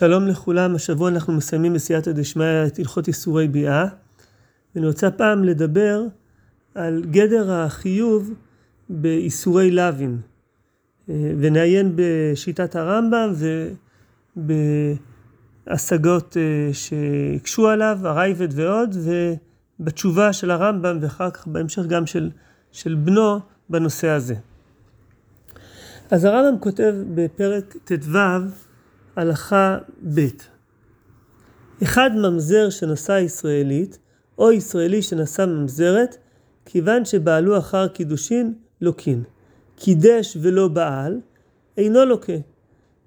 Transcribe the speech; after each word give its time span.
שלום 0.00 0.26
לכולם, 0.26 0.74
השבוע 0.74 1.08
אנחנו 1.08 1.32
מסיימים 1.32 1.72
בסייעתא 1.72 2.12
דשמיא 2.12 2.66
את 2.66 2.78
הלכות 2.78 3.08
איסורי 3.08 3.48
ביאה 3.48 3.84
ואני 4.74 4.86
רוצה 4.86 5.10
פעם 5.10 5.44
לדבר 5.44 6.02
על 6.74 7.04
גדר 7.10 7.52
החיוב 7.52 8.34
באיסורי 8.88 9.70
לאווין 9.70 10.18
ונעיין 11.08 11.92
בשיטת 11.94 12.76
הרמב"ם 12.76 13.32
ובהשגות 15.66 16.36
שהקשו 16.72 17.68
עליו, 17.68 17.98
הרייבד 18.02 18.48
ועוד 18.50 18.96
ובתשובה 19.80 20.32
של 20.32 20.50
הרמב"ם 20.50 20.98
ואחר 21.00 21.30
כך 21.30 21.46
בהמשך 21.46 21.82
גם 21.82 22.06
של, 22.06 22.30
של 22.72 22.94
בנו 22.94 23.38
בנושא 23.70 24.08
הזה. 24.08 24.34
אז 26.10 26.24
הרמב"ם 26.24 26.58
כותב 26.60 26.94
בפרק 27.14 27.76
ט"ו 27.84 28.18
הלכה 29.16 29.78
ב' 30.14 30.26
אחד 31.82 32.10
ממזר 32.16 32.70
שנשא 32.70 33.12
ישראלית, 33.12 33.98
או 34.38 34.52
ישראלי 34.52 35.02
שנשא 35.02 35.46
ממזרת, 35.46 36.16
כיוון 36.64 37.04
שבעלו 37.04 37.58
אחר 37.58 37.88
קידושין, 37.88 38.54
לוקין. 38.80 39.22
קידש 39.76 40.36
ולא 40.40 40.68
בעל, 40.68 41.20
אינו 41.76 42.04
לוקה. 42.04 42.32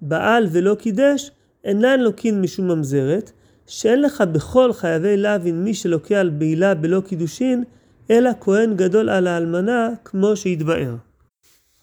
בעל 0.00 0.46
ולא 0.52 0.74
קידש, 0.74 1.30
אינן 1.64 2.00
לוקין 2.00 2.40
משום 2.40 2.68
ממזרת, 2.68 3.32
שאין 3.66 4.02
לך 4.02 4.20
בכל 4.32 4.72
חייבי 4.72 5.16
להבין 5.16 5.64
מי 5.64 5.74
שלוקה 5.74 6.20
על 6.20 6.30
בעילה 6.30 6.74
בלא 6.74 7.00
קידושין, 7.00 7.64
אלא 8.10 8.30
כהן 8.40 8.76
גדול 8.76 9.08
על 9.08 9.26
האלמנה, 9.26 9.88
כמו 10.04 10.36
שהתבאר. 10.36 10.94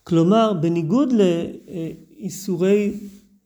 כלומר, 0.03 0.53
בניגוד 0.53 1.13
לאיסורי 1.13 2.93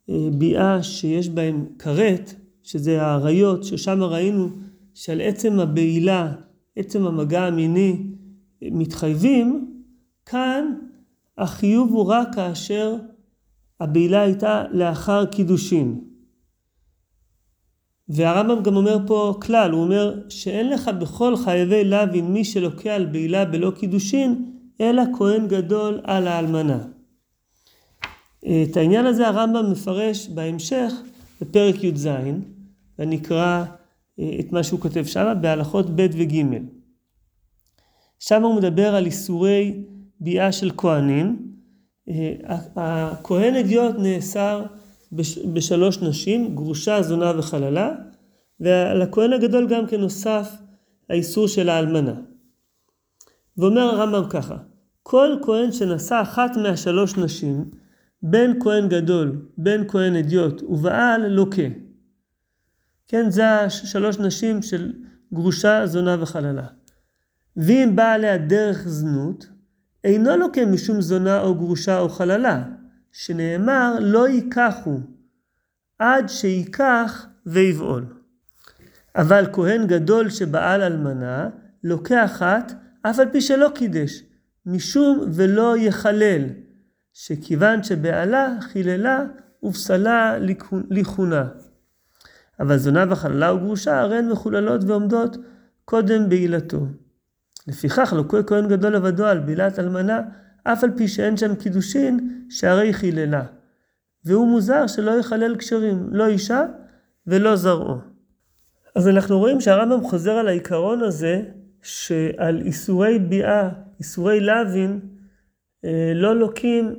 ביאה 0.09 0.83
שיש 0.83 1.29
בהם 1.29 1.65
כרת, 1.79 2.33
שזה 2.63 3.01
האריות, 3.01 3.63
ששם 3.63 4.03
ראינו 4.03 4.49
שעל 4.93 5.21
עצם 5.21 5.59
הבעילה, 5.59 6.33
עצם 6.75 7.07
המגע 7.07 7.43
המיני, 7.43 8.03
מתחייבים, 8.61 9.71
כאן 10.25 10.65
החיוב 11.37 11.91
הוא 11.91 12.05
רק 12.05 12.27
כאשר 12.35 12.95
הבעילה 13.79 14.21
הייתה 14.21 14.63
לאחר 14.71 15.25
קידושין. 15.25 16.01
והרמב"ם 18.09 18.63
גם 18.63 18.75
אומר 18.75 18.97
פה 19.07 19.33
כלל, 19.41 19.71
הוא 19.71 19.81
אומר 19.81 20.19
שאין 20.29 20.69
לך 20.69 20.87
בכל 20.87 21.35
חייבי 21.37 21.83
לוין 21.83 22.33
מי 22.33 22.45
שלוקח 22.45 22.87
על 22.87 23.05
בעילה 23.05 23.45
בלא 23.45 23.71
קידושין, 23.71 24.51
אלא 24.81 25.03
כהן 25.17 25.47
גדול 25.47 25.99
על 26.03 26.27
האלמנה. 26.27 26.94
את 28.45 28.77
העניין 28.77 29.05
הזה 29.05 29.27
הרמב"ם 29.27 29.71
מפרש 29.71 30.27
בהמשך 30.27 30.93
בפרק 31.41 31.83
י"ז, 31.83 32.09
ונקרא 32.99 33.63
את 34.39 34.51
מה 34.51 34.63
שהוא 34.63 34.79
כותב 34.79 35.03
שם 35.05 35.33
בהלכות 35.41 35.85
ב' 35.95 36.07
וג'. 36.13 36.57
שם 38.19 38.43
הוא 38.43 38.55
מדבר 38.55 38.95
על 38.95 39.05
איסורי 39.05 39.83
ביאה 40.19 40.51
של 40.51 40.71
כהנים. 40.77 41.55
הכהן 42.75 43.55
אדיוט 43.55 43.95
נאסר 43.99 44.65
בשלוש 45.53 46.01
נשים, 46.01 46.55
גרושה, 46.55 47.01
זונה 47.01 47.31
וחללה, 47.37 47.91
ועל 48.59 49.01
הכהן 49.01 49.33
הגדול 49.33 49.67
גם 49.67 49.87
כן 49.87 50.01
נוסף 50.01 50.55
האיסור 51.09 51.47
של 51.47 51.69
האלמנה. 51.69 52.13
ואומר 53.57 53.81
הרמב"ם 53.81 54.29
ככה, 54.29 54.55
כל 55.03 55.37
כהן 55.41 55.71
שנשא 55.71 56.21
אחת 56.21 56.57
מהשלוש 56.57 57.17
נשים, 57.17 57.65
בין 58.27 58.59
כהן 58.59 58.89
גדול, 58.89 59.41
בין 59.57 59.83
כהן 59.87 60.15
אדיוט 60.15 60.63
ובעל 60.63 61.27
לוקה. 61.27 61.61
כן, 63.07 63.29
זה 63.29 63.59
השלוש 63.59 64.19
נשים 64.19 64.61
של 64.61 64.93
גרושה, 65.33 65.85
זונה 65.85 66.15
וחללה. 66.19 66.67
ואם 67.57 67.91
באה 67.95 68.13
עליה 68.13 68.37
דרך 68.37 68.87
זנות, 68.87 69.47
אינו 70.03 70.37
לוקה 70.37 70.65
משום 70.65 71.01
זונה 71.01 71.41
או 71.41 71.55
גרושה 71.55 71.99
או 71.99 72.09
חללה, 72.09 72.63
שנאמר 73.11 73.95
לא 74.01 74.27
ייקחו, 74.27 74.99
עד 75.99 76.29
שייקח 76.29 77.27
ויבעול. 77.45 78.05
אבל 79.15 79.45
כהן 79.53 79.87
גדול 79.87 80.29
שבעל 80.29 80.81
אלמנה, 80.81 81.49
לוקה 81.83 82.25
אחת, 82.25 82.73
אף 83.01 83.19
על 83.19 83.29
פי 83.31 83.41
שלא 83.41 83.71
קידש, 83.75 84.23
משום 84.65 85.29
ולא 85.33 85.77
יחלל, 85.77 86.41
שכיוון 87.17 87.83
שבעלה 87.83 88.55
חיללה 88.61 89.23
ופסלה 89.63 90.35
לכהונה. 90.89 91.47
אבל 92.59 92.77
זונה 92.77 93.05
וחללה 93.09 93.53
וגרושה 93.53 93.99
הרי 93.99 94.17
הן 94.17 94.29
מחוללות 94.29 94.83
ועומדות 94.83 95.37
קודם 95.85 96.29
בעילתו. 96.29 96.87
לפיכך 97.67 98.13
לוקה 98.13 98.43
כהן 98.43 98.67
גדול 98.67 98.95
לבדו 98.95 99.25
על 99.25 99.39
בעילת 99.39 99.79
אלמנה, 99.79 100.21
אף 100.63 100.83
על 100.83 100.91
פי 100.97 101.07
שאין 101.07 101.37
שם 101.37 101.55
קידושין, 101.55 102.45
שהרי 102.49 102.93
חיללה. 102.93 103.43
והוא 104.25 104.47
מוזר 104.47 104.87
שלא 104.87 105.19
יחלל 105.19 105.55
קשרים, 105.55 106.09
לא 106.11 106.27
אישה 106.27 106.63
ולא 107.27 107.55
זרעו. 107.55 107.97
אז 108.95 109.07
אנחנו 109.07 109.39
רואים 109.39 109.61
שהרמב"ם 109.61 110.03
חוזר 110.03 110.31
על 110.31 110.47
העיקרון 110.47 111.03
הזה, 111.03 111.41
שעל 111.81 112.61
איסורי 112.61 113.19
ביאה, 113.19 113.69
איסורי 113.99 114.39
לאווין, 114.39 114.99
לא 116.15 116.35
לוקים 116.35 116.95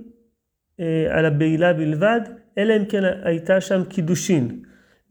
על 1.10 1.24
הבעילה 1.24 1.72
בלבד, 1.72 2.20
אלא 2.58 2.76
אם 2.76 2.84
כן 2.84 3.02
הייתה 3.22 3.60
שם 3.60 3.84
קידושין. 3.84 4.60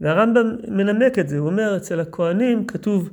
והרמב"ם 0.01 0.55
מנמק 0.67 1.19
את 1.19 1.29
זה, 1.29 1.37
הוא 1.37 1.47
אומר 1.47 1.77
אצל 1.77 1.99
הכהנים 1.99 2.65
כתוב 2.65 3.09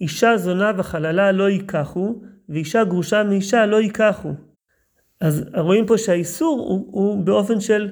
אישה 0.00 0.36
זונה 0.36 0.72
וחללה 0.76 1.32
לא 1.32 1.48
ייקחו, 1.48 2.20
ואישה 2.48 2.84
גרושה 2.84 3.24
מאישה 3.24 3.66
לא 3.66 3.80
ייקחו. 3.80 4.32
אז 5.20 5.44
רואים 5.54 5.86
פה 5.86 5.98
שהאיסור 5.98 6.60
הוא, 6.68 6.86
הוא 6.90 7.24
באופן 7.24 7.60
של 7.60 7.88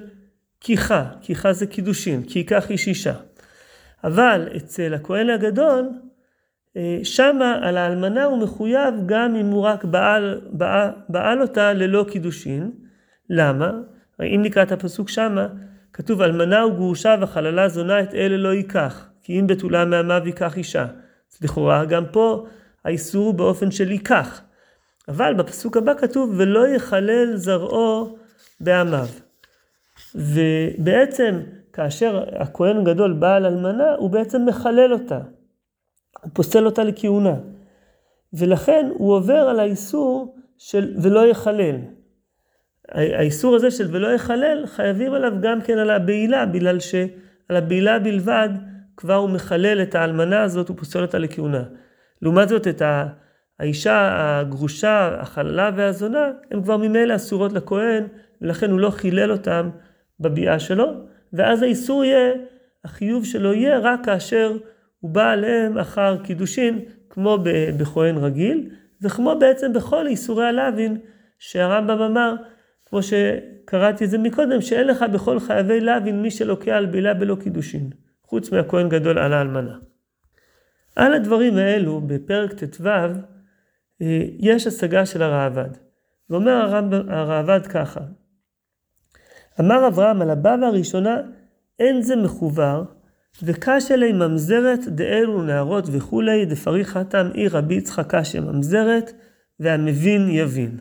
כיחה, 0.59 1.05
כיחה 1.21 1.53
זה 1.53 1.67
קידושין, 1.67 2.23
כי 2.23 2.39
ייקח 2.39 2.71
איש 2.71 2.87
אישה. 2.87 3.13
אבל 4.03 4.47
אצל 4.57 4.93
הכהן 4.93 5.29
הגדול, 5.29 5.89
שמה 7.03 7.59
על 7.61 7.77
האלמנה 7.77 8.23
הוא 8.23 8.37
מחויב 8.37 8.95
גם 9.05 9.35
אם 9.35 9.45
הוא 9.45 9.63
רק 9.63 9.83
בעל, 9.85 10.41
בעל, 10.51 10.89
בעל 11.09 11.41
אותה 11.41 11.73
ללא 11.73 12.05
קידושין. 12.09 12.71
למה? 13.29 13.71
אם 14.21 14.41
נקרא 14.43 14.63
את 14.63 14.71
הפסוק 14.71 15.09
שמה, 15.09 15.47
כתוב 15.93 16.21
אלמנה 16.21 16.65
וגרושה 16.65 17.15
וחללה 17.21 17.69
זונה 17.69 17.99
את 17.99 18.13
אלה 18.13 18.37
לא 18.37 18.53
ייקח, 18.53 19.09
כי 19.23 19.39
אם 19.39 19.47
בתולה 19.47 19.85
מעמיו 19.85 20.21
ייקח 20.25 20.57
אישה. 20.57 20.85
אז 21.31 21.37
לכאורה 21.43 21.85
גם 21.85 22.03
פה 22.11 22.45
האיסור 22.85 23.25
הוא 23.25 23.33
באופן 23.33 23.71
של 23.71 23.91
ייקח. 23.91 24.41
אבל 25.07 25.33
בפסוק 25.33 25.77
הבא 25.77 25.93
כתוב 25.93 26.33
ולא 26.37 26.67
יחלל 26.67 27.35
זרעו 27.35 28.17
בעמיו. 28.59 29.07
ובעצם 30.15 31.39
כאשר 31.73 32.23
הכהן 32.35 32.83
גדול 32.83 33.13
בעל 33.13 33.45
אלמנה, 33.45 33.95
הוא 33.97 34.09
בעצם 34.09 34.45
מחלל 34.45 34.93
אותה. 34.93 35.19
הוא 36.21 36.31
פוסל 36.33 36.65
אותה 36.65 36.83
לכהונה. 36.83 37.35
ולכן 38.33 38.89
הוא 38.93 39.13
עובר 39.13 39.33
על 39.49 39.59
האיסור 39.59 40.35
של 40.57 40.93
ולא 41.01 41.27
יחלל. 41.27 41.75
האיסור 42.91 43.55
הזה 43.55 43.71
של 43.71 43.87
ולא 43.91 44.07
יחלל, 44.07 44.63
חייבים 44.65 45.13
עליו 45.13 45.33
גם 45.41 45.61
כן 45.61 45.77
על 45.77 45.89
הבעילה, 45.89 46.45
בגלל 46.45 46.79
שעל 46.79 47.55
הבעילה 47.57 47.99
בלבד 47.99 48.49
כבר 48.97 49.15
הוא 49.15 49.29
מחלל 49.29 49.81
את 49.81 49.95
האלמנה 49.95 50.43
הזאת, 50.43 50.69
הוא 50.69 50.77
פוסל 50.77 51.01
אותה 51.01 51.17
לכהונה. 51.17 51.63
לעומת 52.21 52.49
זאת, 52.49 52.67
את 52.67 52.81
האישה 53.59 54.09
הגרושה, 54.39 55.21
החללה 55.21 55.71
והזונה, 55.75 56.31
הן 56.51 56.63
כבר 56.63 56.77
ממילא 56.77 57.15
אסורות 57.15 57.53
לכהן, 57.53 58.07
ולכן 58.41 58.71
הוא 58.71 58.79
לא 58.79 58.89
חילל 58.89 59.31
אותם 59.31 59.69
בביאה 60.19 60.59
שלו, 60.59 60.93
ואז 61.33 61.61
האיסור 61.61 62.03
יהיה, 62.03 62.33
החיוב 62.85 63.25
שלו 63.25 63.53
יהיה 63.53 63.79
רק 63.79 64.05
כאשר 64.05 64.57
הוא 64.99 65.11
בא 65.11 65.31
עליהם 65.31 65.77
אחר 65.77 66.17
קידושין, 66.23 66.79
כמו 67.09 67.37
בכהן 67.77 68.17
רגיל, 68.17 68.69
וכמו 69.01 69.39
בעצם 69.39 69.73
בכל 69.73 70.07
איסורי 70.07 70.45
הלווין, 70.45 70.97
שהרמב"ם 71.39 72.01
אמר, 72.01 72.35
כמו 72.85 72.99
שקראתי 73.03 74.05
את 74.05 74.09
זה 74.09 74.17
מקודם, 74.17 74.61
שאין 74.61 74.87
לך 74.87 75.05
בכל 75.13 75.39
חייבי 75.39 75.79
לוין 75.81 76.21
מי 76.21 76.31
שלוקח 76.31 76.71
על 76.71 76.85
בילה 76.85 77.13
בלא 77.13 77.37
קידושין, 77.43 77.89
חוץ 78.23 78.51
מהכהן 78.51 78.89
גדול 78.89 79.19
על 79.19 79.33
האלמנה. 79.33 79.77
על 80.95 81.13
הדברים 81.13 81.57
האלו, 81.57 82.01
בפרק 82.01 82.63
ט"ו, 82.63 82.89
יש 84.39 84.67
השגה 84.67 85.05
של 85.05 85.21
הראב"ד. 85.21 85.69
ואומר 86.29 86.75
הראב"ד 87.09 87.67
ככה, 87.67 87.99
אמר 89.59 89.87
אברהם 89.87 90.21
על 90.21 90.29
הבבא 90.29 90.65
הראשונה, 90.67 91.17
אין 91.79 92.01
זה 92.01 92.15
מחובר, 92.15 92.83
וקש 93.43 93.91
אלי 93.91 94.13
ממזרת 94.13 94.87
דאלו 94.87 95.43
נערות 95.43 95.85
וכולי, 95.91 96.45
דפריך 96.45 96.97
התם 96.97 97.29
עיר 97.33 97.57
רבי 97.57 97.75
יצחק 97.75 98.15
קשה 98.15 98.39
ממזרת, 98.39 99.11
והמבין 99.59 100.29
יבין. 100.29 100.77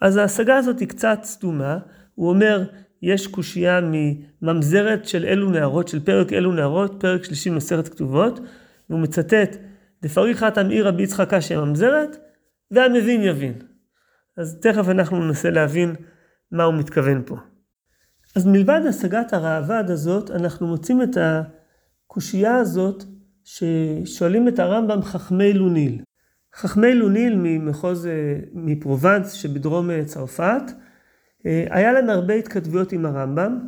אז 0.00 0.16
ההשגה 0.16 0.56
הזאת 0.56 0.78
היא 0.78 0.88
קצת 0.88 1.18
סתומה, 1.22 1.78
הוא 2.14 2.28
אומר, 2.28 2.64
יש 3.02 3.26
קושייה 3.26 3.80
מממזרת 3.82 5.04
של 5.04 5.24
אלו 5.24 5.50
נערות, 5.50 5.88
של 5.88 6.00
פרק 6.00 6.32
אלו 6.32 6.52
נערות, 6.52 6.96
פרק 7.00 7.24
שלישי 7.24 7.50
מסכת 7.50 7.88
כתובות, 7.88 8.40
והוא 8.90 9.00
מצטט, 9.00 9.56
דפריך 10.02 10.44
תמעי 10.44 10.82
רבי 10.82 11.02
יצחק 11.02 11.34
קשיא 11.34 11.58
ממזרת, 11.58 12.16
והמבין 12.70 13.22
יבין. 13.22 13.52
אז 14.36 14.58
תכף 14.60 14.88
אנחנו 14.88 15.24
ננסה 15.24 15.50
להבין 15.50 15.94
מה 16.52 16.64
הוא 16.64 16.74
מתכוון 16.74 17.22
פה. 17.26 17.36
אז 18.36 18.46
מלבד 18.46 18.80
השגת 18.88 19.32
הראב"ד 19.32 19.90
הזאת, 19.90 20.30
אנחנו 20.30 20.66
מוצאים 20.66 21.02
את 21.02 21.16
הקושייה 21.20 22.56
הזאת 22.56 23.04
ששואלים 23.44 24.48
את 24.48 24.58
הרמב"ם 24.58 25.02
חכמי 25.02 25.52
לוניל. 25.52 26.02
חכמי 26.54 26.94
לוניל 26.94 27.34
ממחוז, 27.36 28.06
אה, 28.06 28.12
מפרובנס 28.52 29.32
שבדרום 29.32 29.90
אה, 29.90 30.04
צרפת, 30.04 30.62
אה, 31.46 31.66
היה 31.70 31.92
להם 31.92 32.10
הרבה 32.10 32.34
התכתבויות 32.34 32.92
עם 32.92 33.06
הרמב"ם, 33.06 33.58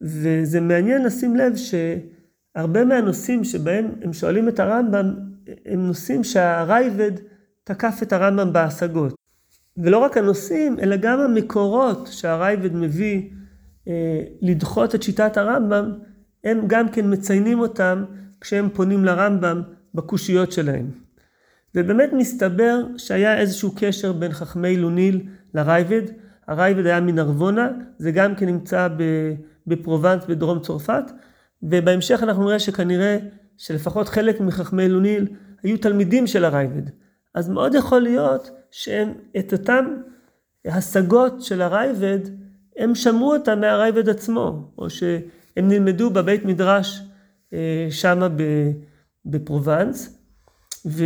וזה 0.00 0.60
מעניין 0.60 1.04
לשים 1.04 1.36
לב 1.36 1.52
שהרבה 1.56 2.84
מהנושאים 2.84 3.44
שבהם 3.44 3.90
הם 4.02 4.12
שואלים 4.12 4.48
את 4.48 4.60
הרמב"ם, 4.60 5.14
הם 5.66 5.86
נושאים 5.86 6.24
שהרייבד 6.24 7.12
תקף 7.64 7.98
את 8.02 8.12
הרמב"ם 8.12 8.52
בהשגות. 8.52 9.14
ולא 9.76 9.98
רק 9.98 10.16
הנושאים, 10.16 10.80
אלא 10.80 10.96
גם 10.96 11.20
המקורות 11.20 12.08
שהרייבד 12.12 12.74
מביא 12.74 13.30
לדחות 14.42 14.94
את 14.94 15.02
שיטת 15.02 15.36
הרמב"ם, 15.36 15.92
הם 16.44 16.60
גם 16.66 16.88
כן 16.88 17.12
מציינים 17.12 17.60
אותם 17.60 18.04
כשהם 18.40 18.68
פונים 18.72 19.04
לרמב"ם 19.04 19.62
בקושיות 19.94 20.52
שלהם. 20.52 20.90
ובאמת 21.74 22.12
מסתבר 22.12 22.86
שהיה 22.96 23.38
איזשהו 23.38 23.72
קשר 23.76 24.12
בין 24.12 24.32
חכמי 24.32 24.76
לוניל 24.76 25.20
לרייבד. 25.54 26.02
הרייבד 26.46 26.86
היה 26.86 27.00
מנרבונה, 27.00 27.68
זה 27.98 28.10
גם 28.10 28.34
כן 28.34 28.46
נמצא 28.46 28.88
בפרובנס 29.66 30.24
בדרום 30.28 30.60
צרפת, 30.60 31.04
ובהמשך 31.62 32.22
אנחנו 32.22 32.44
נראה 32.44 32.58
שכנראה 32.58 33.18
שלפחות 33.56 34.08
חלק 34.08 34.40
מחכמי 34.40 34.88
לוניל 34.88 35.26
היו 35.62 35.78
תלמידים 35.78 36.26
של 36.26 36.44
הרייבד. 36.44 36.82
אז 37.34 37.48
מאוד 37.48 37.74
יכול 37.74 38.00
להיות 38.00 38.50
שהם 38.70 39.12
את 39.38 39.52
אותם 39.52 39.84
השגות 40.64 41.42
של 41.42 41.62
הרייבד, 41.62 42.18
הם 42.78 42.94
שמעו 42.94 43.34
אותם 43.34 43.60
מהרייבד 43.60 44.08
עצמו, 44.08 44.72
או 44.78 44.90
שהם 44.90 45.18
נלמדו 45.68 46.10
בבית 46.10 46.44
מדרש 46.44 47.02
אה, 47.52 47.86
שמה 47.90 48.28
בפרובנס, 49.26 50.18
ו, 50.86 51.04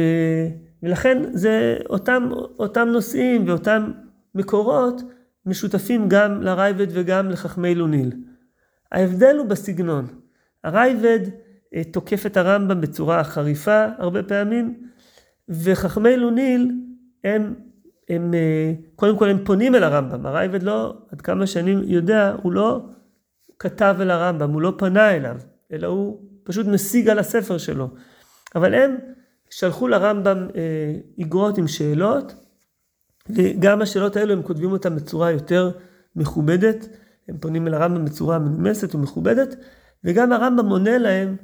ולכן 0.82 1.22
זה 1.32 1.76
אותם, 1.88 2.28
אותם 2.58 2.88
נושאים 2.88 3.48
ואותם 3.48 3.92
מקורות 4.34 5.02
משותפים 5.46 6.08
גם 6.08 6.42
לרייבד 6.42 6.86
וגם 6.90 7.30
לחכמי 7.30 7.74
לוניל. 7.74 8.12
ההבדל 8.92 9.36
הוא 9.38 9.46
בסגנון. 9.46 10.06
הרייבד 10.64 11.20
אה, 11.74 11.84
תוקף 11.84 12.26
את 12.26 12.36
הרמב"ם 12.36 12.80
בצורה 12.80 13.24
חריפה 13.24 13.86
הרבה 13.98 14.22
פעמים, 14.22 14.74
וחכמי 15.48 16.16
לוניל 16.16 16.72
הם, 17.24 17.54
הם, 18.08 18.34
אה, 18.34 18.72
קודם 18.96 19.18
כל 19.18 19.28
הם 19.28 19.44
פונים 19.44 19.74
אל 19.74 19.82
הרמב"ם. 19.82 20.26
הרייבד 20.26 20.62
לא, 20.62 20.94
עד 21.12 21.20
כמה 21.20 21.46
שאני 21.46 21.76
יודע, 21.84 22.34
הוא 22.42 22.52
לא 22.52 22.80
כתב 23.58 23.96
אל 24.00 24.10
הרמב"ם, 24.10 24.50
הוא 24.50 24.62
לא 24.62 24.72
פנה 24.78 25.10
אליו, 25.10 25.36
אלא 25.72 25.86
הוא 25.86 26.20
פשוט 26.44 26.66
משיג 26.66 27.08
על 27.08 27.18
הספר 27.18 27.58
שלו. 27.58 27.88
אבל 28.54 28.74
הם 28.74 28.96
שלחו 29.50 29.88
לרמב"ם 29.88 30.46
אה, 30.56 30.94
איגרות 31.18 31.58
עם 31.58 31.68
שאלות, 31.68 32.34
וגם 33.30 33.82
השאלות 33.82 34.16
האלו 34.16 34.32
הם 34.32 34.42
כותבים 34.42 34.72
אותן 34.72 34.96
בצורה 34.96 35.30
יותר 35.30 35.70
מכובדת, 36.16 36.88
הם 37.28 37.38
פונים 37.38 37.66
אל 37.66 37.74
הרמב"ם 37.74 38.04
בצורה 38.04 38.38
מנומסת 38.38 38.94
ומכובדת, 38.94 39.56
וגם 40.04 40.32
הרמב"ם 40.32 40.66
עונה 40.66 40.98
להם, 40.98 41.36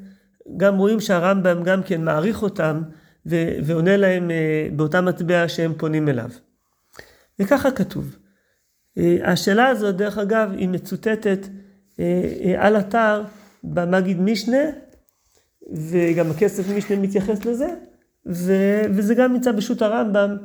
גם 0.57 0.77
רואים 0.77 1.01
שהרמב"ם 1.01 1.63
גם 1.63 1.83
כן 1.83 2.05
מעריך 2.05 2.43
אותם, 2.43 2.83
ועונה 3.65 3.97
להם 3.97 4.31
אה, 4.31 4.69
באותה 4.77 5.01
מטבע 5.01 5.49
שהם 5.49 5.73
פונים 5.77 6.09
אליו. 6.09 6.31
וככה 7.39 7.71
כתוב. 7.71 8.17
אה, 8.99 9.33
השאלה 9.33 9.69
הזאת, 9.69 9.97
דרך 9.97 10.19
אגב, 10.19 10.51
היא 10.57 10.69
מצוטטת 10.69 11.47
אה, 12.01 12.55
על 12.59 12.77
אתר 12.77 13.23
במגיד 13.65 14.21
משנה, 14.21 14.63
וגם 15.73 16.31
הכסף 16.31 16.71
משנה 16.77 16.97
מתייחס 16.97 17.45
לזה, 17.45 17.69
וזה 18.27 19.15
גם 19.15 19.33
נמצא 19.33 19.53
בשו"ת 19.53 19.83
הרמב"ם 19.83 20.37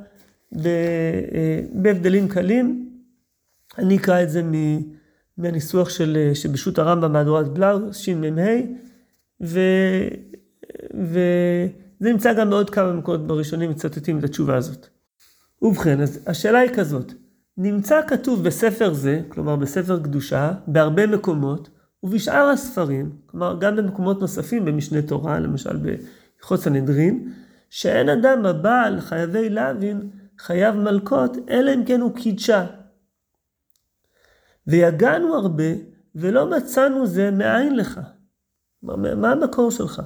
בהבדלים 1.73 2.27
קלים. 2.27 2.89
אני 3.77 3.97
אקרא 3.97 4.23
את 4.23 4.29
זה 4.29 4.41
מהניסוח 5.37 5.89
של, 5.89 6.31
שבשו"ת 6.33 6.77
הרמב"ם 6.77 7.13
מהדורת 7.13 7.47
בלאו, 7.47 7.93
שמ"ה, 7.93 8.51
ו... 9.41 9.59
ו... 10.93 11.19
זה 11.99 12.11
נמצא 12.11 12.33
גם 12.33 12.49
בעוד 12.49 12.69
כמה 12.69 12.93
מקומות 12.93 13.27
בראשונים 13.27 13.69
מצטטים 13.69 14.19
את 14.19 14.23
התשובה 14.23 14.57
הזאת. 14.57 14.87
ובכן, 15.61 16.01
אז 16.01 16.19
השאלה 16.27 16.59
היא 16.59 16.71
כזאת, 16.73 17.13
נמצא 17.57 18.01
כתוב 18.07 18.43
בספר 18.43 18.93
זה, 18.93 19.21
כלומר 19.29 19.55
בספר 19.55 20.03
קדושה, 20.03 20.51
בהרבה 20.67 21.07
מקומות, 21.07 21.69
ובשאר 22.03 22.49
הספרים, 22.49 23.17
כלומר 23.25 23.57
גם 23.59 23.75
במקומות 23.75 24.21
נוספים 24.21 24.65
במשנה 24.65 25.01
תורה, 25.01 25.39
למשל 25.39 25.77
בהלכות 25.77 26.59
סנהדרין, 26.59 27.33
שאין 27.69 28.09
אדם 28.09 28.45
הבעל 28.45 29.01
חייבי 29.01 29.49
להבין 29.49 30.09
חייב 30.37 30.75
מלקות, 30.75 31.37
אלא 31.49 31.73
אם 31.73 31.85
כן 31.85 32.01
הוא 32.01 32.15
קידשה. 32.15 32.65
ויגענו 34.67 35.35
הרבה, 35.35 35.71
ולא 36.15 36.49
מצאנו 36.49 37.07
זה 37.07 37.31
מאין 37.31 37.75
לך. 37.75 37.99
מה 38.83 39.31
המקור 39.31 39.71
שלך? 39.71 40.01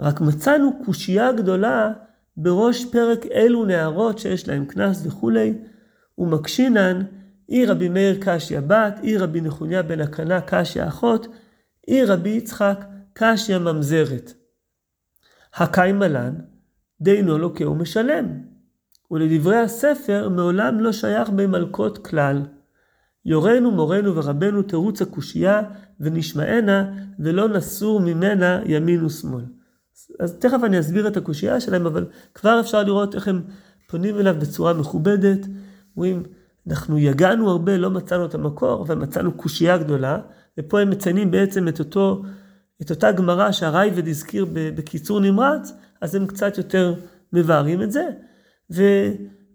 רק 0.00 0.20
מצאנו 0.20 0.84
קושייה 0.84 1.32
גדולה 1.32 1.92
בראש 2.36 2.84
פרק 2.84 3.26
אלו 3.26 3.64
נערות 3.64 4.18
שיש 4.18 4.48
להם 4.48 4.64
קנס 4.64 5.06
וכולי, 5.06 5.54
ומקשינן, 6.18 7.02
אי 7.48 7.66
רבי 7.66 7.88
מאיר 7.88 8.18
קשיא 8.20 8.60
בת, 8.60 9.00
אי 9.02 9.18
רבי 9.18 9.40
נחוניה 9.40 9.82
בן 9.82 10.00
הקנה 10.00 10.40
קשיא 10.40 10.88
אחות, 10.88 11.26
אי 11.88 12.04
רבי 12.04 12.30
יצחק 12.30 12.84
קשיא 13.12 13.58
ממזרת. 13.58 14.32
הקי 15.54 15.92
מלן, 15.92 16.34
דינו 17.00 17.38
לוקה 17.38 17.68
ומשלם, 17.68 18.26
ולדברי 19.10 19.56
הספר 19.56 20.28
מעולם 20.28 20.80
לא 20.80 20.92
שייך 20.92 21.30
במלכות 21.30 22.06
כלל. 22.06 22.42
יורנו 23.24 23.70
מורנו 23.70 24.16
ורבנו 24.16 24.62
תירוץ 24.62 25.02
הקושייה 25.02 25.62
ונשמענה 26.00 26.92
ולא 27.18 27.48
נסור 27.48 28.00
ממנה 28.00 28.60
ימין 28.66 29.04
ושמאל. 29.04 29.44
אז 30.20 30.32
תכף 30.38 30.58
אני 30.64 30.80
אסביר 30.80 31.08
את 31.08 31.16
הקושייה 31.16 31.60
שלהם, 31.60 31.86
אבל 31.86 32.06
כבר 32.34 32.60
אפשר 32.60 32.82
לראות 32.82 33.14
איך 33.14 33.28
הם 33.28 33.42
פונים 33.86 34.18
אליו 34.18 34.34
בצורה 34.38 34.72
מכובדת. 34.72 35.46
אומרים, 35.96 36.22
אנחנו 36.68 36.98
יגענו 36.98 37.50
הרבה, 37.50 37.76
לא 37.76 37.90
מצאנו 37.90 38.26
את 38.26 38.34
המקור, 38.34 38.82
אבל 38.82 38.94
מצאנו 38.94 39.32
קושייה 39.32 39.78
גדולה, 39.78 40.18
ופה 40.58 40.80
הם 40.80 40.90
מציינים 40.90 41.30
בעצם 41.30 41.68
את 41.68 41.78
אותו, 41.78 42.22
את 42.82 42.90
אותה 42.90 43.12
גמרא 43.12 43.52
שהרייבד 43.52 44.08
הזכיר 44.08 44.46
בקיצור 44.52 45.20
נמרץ, 45.20 45.72
אז 46.00 46.14
הם 46.14 46.26
קצת 46.26 46.58
יותר 46.58 46.94
מבארים 47.32 47.82
את 47.82 47.92
זה. 47.92 48.08
ו, 48.72 48.82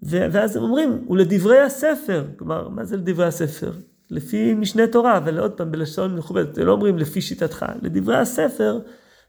ו, 0.06 0.18
ואז 0.32 0.56
הם 0.56 0.64
אומרים, 0.64 1.06
ולדברי 1.10 1.60
הספר, 1.60 2.26
כלומר, 2.36 2.70
מה 2.70 2.86
זה 2.86 2.98
לדברי 2.98 3.26
הספר? 3.26 3.72
לפי 4.10 4.54
משנה 4.54 4.88
תורה, 4.88 5.18
אבל 5.18 5.40
עוד 5.40 5.52
פעם 5.52 5.72
בלשון 5.72 6.16
מכובדת, 6.16 6.58
לא 6.58 6.72
אומרים 6.72 6.98
לפי 6.98 7.22
שיטתך, 7.22 7.66
לדברי 7.82 8.18
הספר, 8.18 8.80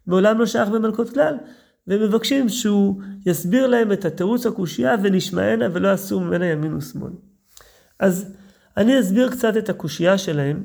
מעולם 0.09 0.39
לא 0.39 0.47
שייך 0.47 0.69
במלכות 0.69 1.11
כלל, 1.11 1.35
ומבקשים 1.87 2.49
שהוא 2.49 3.01
יסביר 3.27 3.67
להם 3.67 3.93
את 3.93 4.05
התירוץ 4.05 4.47
הקושייה 4.47 4.95
ונשמענה 5.03 5.65
ולא 5.73 5.89
עשו 5.89 6.21
ממנה 6.21 6.47
ימין 6.47 6.75
ושמאל. 6.75 7.13
אז 7.99 8.33
אני 8.77 9.01
אסביר 9.01 9.31
קצת 9.31 9.57
את 9.57 9.69
הקושייה 9.69 10.19
שלהם. 10.19 10.63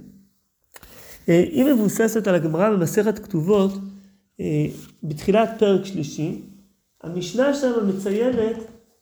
אה, 1.30 1.44
היא 1.52 1.66
מבוססת 1.66 2.28
על 2.28 2.36
הגמרא 2.36 2.70
במסכת 2.70 3.20
כתובות 3.20 3.72
אה, 4.40 4.66
בתחילת 5.04 5.50
פרק 5.60 5.86
שלישי. 5.86 6.42
המשנה 7.04 7.54
שם 7.54 7.72
מציינת 7.88 8.56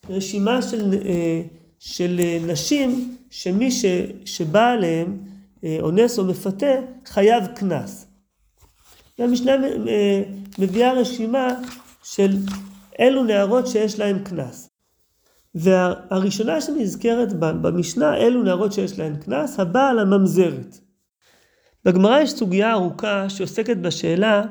רשימה 0.10 0.62
של, 0.62 0.94
אה, 1.06 1.42
של 1.80 2.22
נשים 2.48 3.18
שמי 3.30 3.72
ש, 3.72 3.86
שבא 4.26 4.68
עליהם 4.68 5.18
אונס 5.82 6.20
או 6.20 6.26
מפתה 6.26 6.72
חייב 7.06 7.44
קנס. 7.56 8.11
והמשנה 9.20 9.52
אה, 9.88 10.24
מביאה 10.60 10.94
רשימה 10.94 11.48
של 12.04 12.38
אלו 13.00 13.24
נערות 13.24 13.68
שיש 13.68 14.00
להן 14.00 14.20
קנס. 14.24 14.70
והראשונה 15.56 16.62
שנזכרת 16.62 17.34
במשנה, 17.34 18.18
אלו 18.18 18.44
נערות 18.44 18.74
שיש 18.74 19.00
להן 19.00 19.16
קנס, 19.16 19.60
הבעל 19.60 20.00
הממזרת. 20.00 20.80
בגמרא 21.86 22.20
יש 22.20 22.32
סוגיה 22.32 22.72
ארוכה 22.72 23.30
שעוסקת 23.30 23.78
בשאלה 23.78 24.44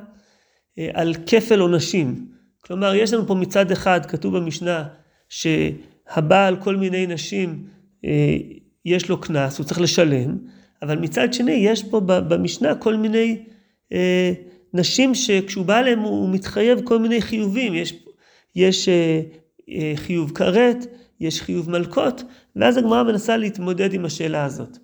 אה, 0.79 0.90
על 0.95 1.14
כפל 1.26 1.61
עונשים. 1.61 2.26
כלומר, 2.64 2.95
יש 2.95 3.12
לנו 3.12 3.26
פה 3.26 3.35
מצד 3.35 3.71
אחד, 3.71 4.07
כתוב 4.07 4.37
במשנה, 4.37 4.88
שהבעל 5.29 6.57
כל 6.57 6.76
מיני 6.76 7.07
נשים, 7.07 7.64
אה, 8.05 8.37
יש 8.85 9.09
לו 9.09 9.21
קנס, 9.21 9.59
הוא 9.59 9.67
צריך 9.67 9.81
לשלם, 9.81 10.38
אבל 10.83 10.99
מצד 10.99 11.33
שני 11.33 11.52
יש 11.52 11.85
פה 11.85 12.00
במשנה 12.00 12.75
כל 12.75 12.97
מיני 12.97 13.43
אה, 13.92 14.32
נשים 14.75 15.14
שכשהוא 15.14 15.64
בא 15.64 15.78
אליהם 15.78 15.99
הוא 15.99 16.35
מתחייב 16.35 16.80
כל 16.85 16.99
מיני 16.99 17.23
חיובים, 17.23 17.75
יש, 17.75 17.94
יש 18.56 18.88
אה, 18.88 19.20
אה, 19.70 19.92
חיוב 19.97 20.32
כרת, 20.35 20.87
יש 21.20 21.42
חיוב 21.42 21.70
מלקות, 21.70 22.25
ואז 22.56 22.76
הגמרא 22.76 23.02
מנסה 23.02 23.37
להתמודד 23.37 23.94
עם 23.94 24.04
השאלה 24.04 24.44
הזאת. 24.44 24.78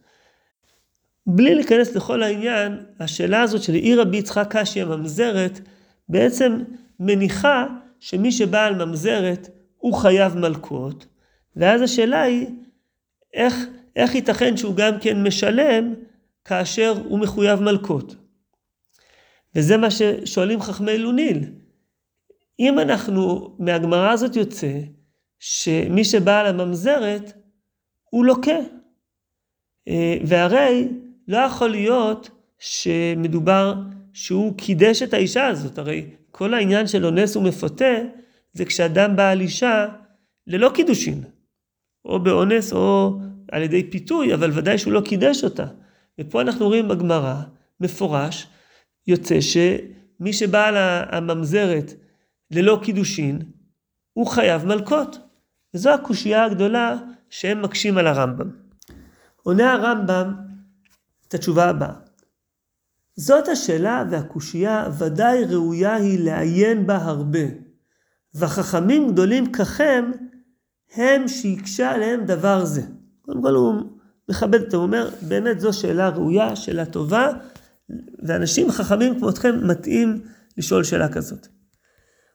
בלי 1.26 1.54
להיכנס 1.54 1.96
לכל 1.96 2.22
העניין, 2.22 2.72
השאלה 3.00 3.42
הזאת 3.42 3.62
של 3.62 3.74
עיר 3.74 4.00
רבי 4.00 4.16
יצחק 4.16 4.56
קשי 4.56 4.82
הממזרת, 4.82 5.60
בעצם 6.08 6.62
מניחה 7.00 7.66
שמי 8.00 8.32
שבעל 8.32 8.84
ממזרת 8.84 9.48
הוא 9.78 9.94
חייב 9.94 10.36
מלקות, 10.36 11.06
ואז 11.56 11.82
השאלה 11.82 12.22
היא, 12.22 12.46
איך, 13.34 13.54
איך 13.96 14.14
ייתכן 14.14 14.56
שהוא 14.56 14.74
גם 14.74 14.92
כן 15.00 15.22
משלם 15.22 15.94
כאשר 16.44 16.94
הוא 17.04 17.18
מחויב 17.18 17.60
מלקות? 17.60 18.16
וזה 19.56 19.76
מה 19.76 19.88
ששואלים 19.90 20.60
חכמי 20.60 20.98
לוניל. 20.98 21.44
אם 22.60 22.78
אנחנו, 22.78 23.54
מהגמרא 23.58 24.10
הזאת 24.10 24.36
יוצא, 24.36 24.72
שמי 25.38 26.04
שבעל 26.04 26.46
הממזרת 26.46 27.32
הוא 28.10 28.24
לוקה. 28.24 28.58
אה, 29.88 30.16
והרי 30.26 30.88
לא 31.28 31.36
יכול 31.36 31.70
להיות 31.70 32.30
שמדובר 32.58 33.74
שהוא 34.12 34.58
קידש 34.58 35.02
את 35.02 35.14
האישה 35.14 35.46
הזאת, 35.46 35.78
הרי 35.78 36.06
כל 36.30 36.54
העניין 36.54 36.86
של 36.86 37.04
אונס 37.04 37.36
ומפתה 37.36 37.94
זה 38.52 38.64
כשאדם 38.64 39.16
בא 39.16 39.30
על 39.30 39.40
אישה 39.40 39.86
ללא 40.46 40.70
קידושין, 40.74 41.24
או 42.04 42.20
באונס 42.20 42.72
או 42.72 43.18
על 43.52 43.62
ידי 43.62 43.90
פיתוי, 43.90 44.34
אבל 44.34 44.50
ודאי 44.54 44.78
שהוא 44.78 44.92
לא 44.92 45.00
קידש 45.00 45.44
אותה. 45.44 45.66
ופה 46.20 46.40
אנחנו 46.40 46.66
רואים 46.66 46.88
בגמרא, 46.88 47.34
מפורש, 47.80 48.46
יוצא 49.06 49.40
שמי 49.40 50.32
שבא 50.32 50.66
על 50.66 50.76
הממזרת 51.10 51.94
ללא 52.50 52.80
קידושין, 52.82 53.42
הוא 54.12 54.26
חייב 54.26 54.64
מלקות. 54.64 55.18
וזו 55.74 55.90
הקושייה 55.90 56.44
הגדולה 56.44 56.96
שהם 57.30 57.62
מקשים 57.62 57.98
על 57.98 58.06
הרמב"ם. 58.06 58.50
עונה 59.42 59.72
הרמב"ם 59.72 60.34
את 61.28 61.34
התשובה 61.34 61.68
הבאה. 61.68 61.92
זאת 63.16 63.48
השאלה 63.48 64.04
והקושייה 64.10 64.88
ודאי 64.98 65.44
ראויה 65.44 65.94
היא 65.94 66.24
לעיין 66.24 66.86
בה 66.86 66.96
הרבה. 66.96 67.40
וחכמים 68.34 69.12
גדולים 69.12 69.52
ככם 69.52 70.10
הם 70.94 71.28
שיקשה 71.28 71.90
עליהם 71.90 72.24
דבר 72.24 72.64
זה. 72.64 72.82
קודם 73.22 73.42
כל 73.42 73.54
הוא 73.54 73.74
מכבד 74.28 74.62
אותם, 74.62 74.76
הוא 74.76 74.84
אומר, 74.84 75.10
באמת 75.22 75.60
זו 75.60 75.72
שאלה 75.72 76.08
ראויה, 76.08 76.56
שאלה 76.56 76.84
טובה, 76.84 77.28
ואנשים 78.22 78.70
חכמים 78.70 79.18
כמותכם 79.18 79.68
מתאים 79.68 80.22
לשאול 80.58 80.84
שאלה 80.84 81.12
כזאת. 81.12 81.46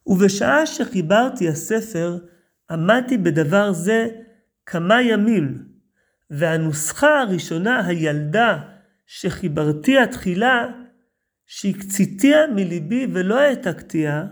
ובשעה 0.08 0.66
שחיברתי 0.66 1.50
הספר, 1.50 2.18
עמדתי 2.72 3.18
בדבר 3.18 3.72
זה 3.74 4.08
כמה 4.66 5.02
ימים, 5.02 5.66
והנוסחה 6.30 7.20
הראשונה, 7.20 7.86
הילדה 7.88 8.60
שחיברתי 9.06 10.00
התחילה, 10.00 10.68
שהקציתיה 11.46 12.48
מליבי 12.48 13.08
ולא 13.14 13.40
העתקתיה, 13.40 14.26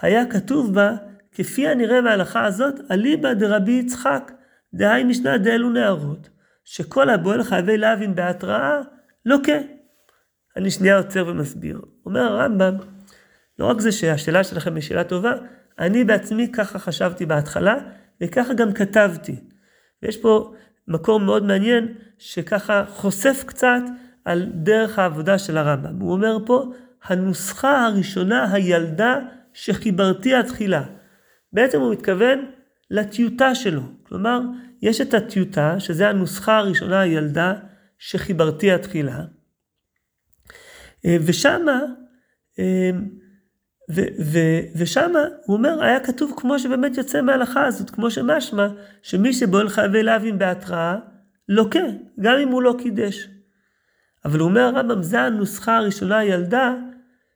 היה 0.00 0.26
כתוב 0.26 0.74
בה, 0.74 0.96
כפי 1.32 1.68
הנראה 1.68 2.00
מההלכה 2.00 2.44
הזאת, 2.44 2.74
אליבא 2.90 3.32
דרבי 3.32 3.72
יצחק, 3.72 4.32
דהי 4.74 5.04
משנה 5.04 5.38
דאלו 5.38 5.70
נערות, 5.70 6.28
שכל 6.64 7.10
הבועל 7.10 7.42
חייבי 7.42 7.78
להבין 7.78 8.14
בהתראה, 8.14 8.80
לוקה. 9.24 9.52
לא 9.52 9.75
אני 10.56 10.70
שנייה 10.70 10.96
עוצר 10.96 11.26
ומסביר. 11.28 11.80
אומר 12.06 12.20
הרמב"ם, 12.20 12.74
לא 13.58 13.66
רק 13.66 13.80
זה 13.80 13.92
שהשאלה 13.92 14.44
שלכם 14.44 14.74
היא 14.74 14.82
שאלה 14.82 15.04
טובה, 15.04 15.32
אני 15.78 16.04
בעצמי 16.04 16.52
ככה 16.52 16.78
חשבתי 16.78 17.26
בהתחלה, 17.26 17.76
וככה 18.20 18.54
גם 18.54 18.72
כתבתי. 18.72 19.36
ויש 20.02 20.16
פה 20.16 20.52
מקור 20.88 21.20
מאוד 21.20 21.44
מעניין, 21.44 21.94
שככה 22.18 22.84
חושף 22.88 23.44
קצת 23.46 23.82
על 24.24 24.46
דרך 24.54 24.98
העבודה 24.98 25.38
של 25.38 25.58
הרמב"ם. 25.58 26.00
הוא 26.00 26.12
אומר 26.12 26.38
פה, 26.46 26.72
הנוסחה 27.04 27.86
הראשונה, 27.86 28.52
הילדה 28.52 29.18
שחיברתי 29.52 30.34
התחילה. 30.34 30.82
בעצם 31.52 31.80
הוא 31.80 31.92
מתכוון 31.92 32.46
לטיוטה 32.90 33.54
שלו. 33.54 33.82
כלומר, 34.02 34.40
יש 34.82 35.00
את 35.00 35.14
הטיוטה, 35.14 35.80
שזה 35.80 36.08
הנוסחה 36.08 36.58
הראשונה, 36.58 37.00
הילדה, 37.00 37.54
שחיברתי 37.98 38.72
התחילה. 38.72 39.24
אה, 41.06 41.16
ושמה, 41.24 41.80
אה, 42.58 42.90
ושם 44.76 45.12
הוא 45.46 45.56
אומר, 45.56 45.82
היה 45.82 46.00
כתוב 46.00 46.32
כמו 46.36 46.58
שבאמת 46.58 46.96
יוצא 46.96 47.22
מההלכה 47.22 47.66
הזאת, 47.66 47.90
כמו 47.90 48.10
שמשמע, 48.10 48.68
שמי 49.02 49.32
שבועל 49.32 49.68
חייבי 49.68 50.02
להבים 50.02 50.38
בהתראה, 50.38 50.96
לוקה, 51.48 51.80
גם 52.20 52.38
אם 52.42 52.48
הוא 52.48 52.62
לא 52.62 52.74
קידש. 52.78 53.28
אבל 54.24 54.38
הוא 54.38 54.48
אומר 54.48 54.60
הרמב"ם, 54.60 55.02
זה 55.02 55.20
הנוסחה 55.20 55.76
הראשונה, 55.76 56.18
הילדה, 56.18 56.74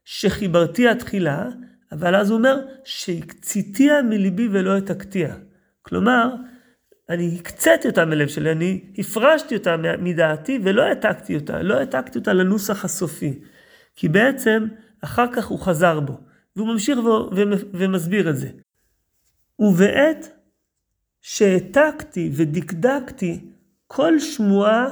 שחיברתי 0.04 0.88
התחילה, 0.88 1.48
אבל 1.92 2.16
אז 2.16 2.30
הוא 2.30 2.38
אומר, 2.38 2.60
שהקציתיה 2.84 4.02
מליבי 4.02 4.48
ולא 4.52 4.76
התקתיה. 4.76 5.34
כלומר, 5.82 6.34
אני 7.08 7.36
הקציתי 7.40 7.88
אותה 7.88 8.04
מלב 8.04 8.28
שלי, 8.28 8.52
אני 8.52 8.80
הפרשתי 8.98 9.56
אותה 9.56 9.76
מדעתי 9.98 10.58
ולא 10.62 10.82
העתקתי 10.82 11.34
אותה, 11.34 11.62
לא 11.62 11.74
העתקתי 11.74 12.18
אותה 12.18 12.32
לנוסח 12.32 12.84
הסופי. 12.84 13.38
כי 13.96 14.08
בעצם 14.08 14.66
אחר 15.00 15.26
כך 15.32 15.46
הוא 15.46 15.58
חזר 15.58 16.00
בו. 16.00 16.20
והוא 16.56 16.68
ממשיך 16.68 16.98
ומסביר 17.72 18.30
את 18.30 18.36
זה. 18.36 18.48
ובעת 19.58 20.28
שהעתקתי 21.20 22.30
ודקדקתי 22.32 23.40
כל 23.86 24.20
שמועה 24.20 24.88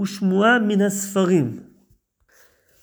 ושמועה 0.00 0.58
מן 0.58 0.80
הספרים. 0.80 1.60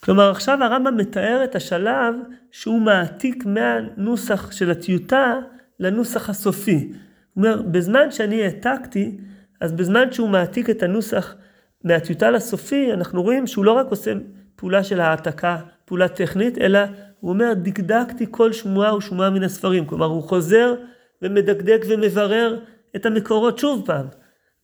כלומר 0.04 0.32
עכשיו 0.32 0.64
הרמב"ם 0.64 0.98
מתאר 0.98 1.44
את 1.44 1.56
השלב 1.56 2.16
שהוא 2.52 2.82
מעתיק 2.82 3.46
מהנוסח 3.46 4.52
של 4.52 4.72
הטיוטה 4.72 5.34
לנוסח 5.80 6.30
הסופי. 6.30 6.92
הוא 7.34 7.46
אומר, 7.46 7.62
בזמן 7.62 8.12
שאני 8.12 8.44
העתקתי, 8.44 9.18
אז 9.62 9.72
בזמן 9.72 10.12
שהוא 10.12 10.30
מעתיק 10.30 10.70
את 10.70 10.84
הנוסח 10.84 11.36
מהטיוטה 11.84 12.32
לסופי, 12.32 12.94
אנחנו 12.94 13.24
רואים 13.24 13.48
שהוא 13.48 13.66
לא 13.66 13.72
רק 13.72 13.88
עושה 13.90 14.14
פעולה 14.60 14.84
של 14.84 15.00
העתקה, 15.00 15.58
פעולה 15.86 16.08
טכנית, 16.08 16.58
אלא 16.58 16.80
הוא 17.20 17.32
אומר, 17.32 17.54
דקדקתי 17.54 18.26
כל 18.32 18.54
שמועה 18.54 18.96
ושמועה 18.96 19.30
מן 19.30 19.44
הספרים. 19.44 19.86
כלומר, 19.86 20.06
הוא 20.06 20.24
חוזר 20.24 20.76
ומדקדק 21.22 21.82
ומברר 21.90 22.60
את 22.96 23.06
המקורות 23.06 23.60
שוב 23.60 23.86
פעם. 23.86 24.06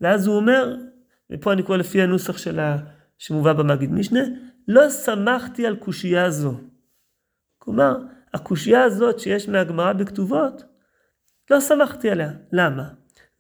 ואז 0.02 0.28
הוא 0.28 0.36
אומר, 0.36 0.76
ופה 1.32 1.54
אני 1.54 1.64
קורא 1.64 1.78
לפי 1.78 2.02
הנוסח 2.02 2.38
של 2.38 2.60
ה... 2.60 2.78
שמובא 3.18 3.54
במגיד 3.54 3.92
משנה, 3.92 4.20
לא 4.68 4.90
שמחתי 4.90 5.68
על 5.68 5.76
קושייה 5.76 6.30
זו. 6.30 6.54
כלומר, 7.60 7.98
הקושייה 8.34 8.84
הזאת 8.84 9.20
שיש 9.20 9.50
מהגמרא 9.50 9.94
בכתובות, 9.94 10.64
לא 11.52 11.62
שמחתי 11.62 12.10
עליה. 12.10 12.32
למה? 12.52 12.84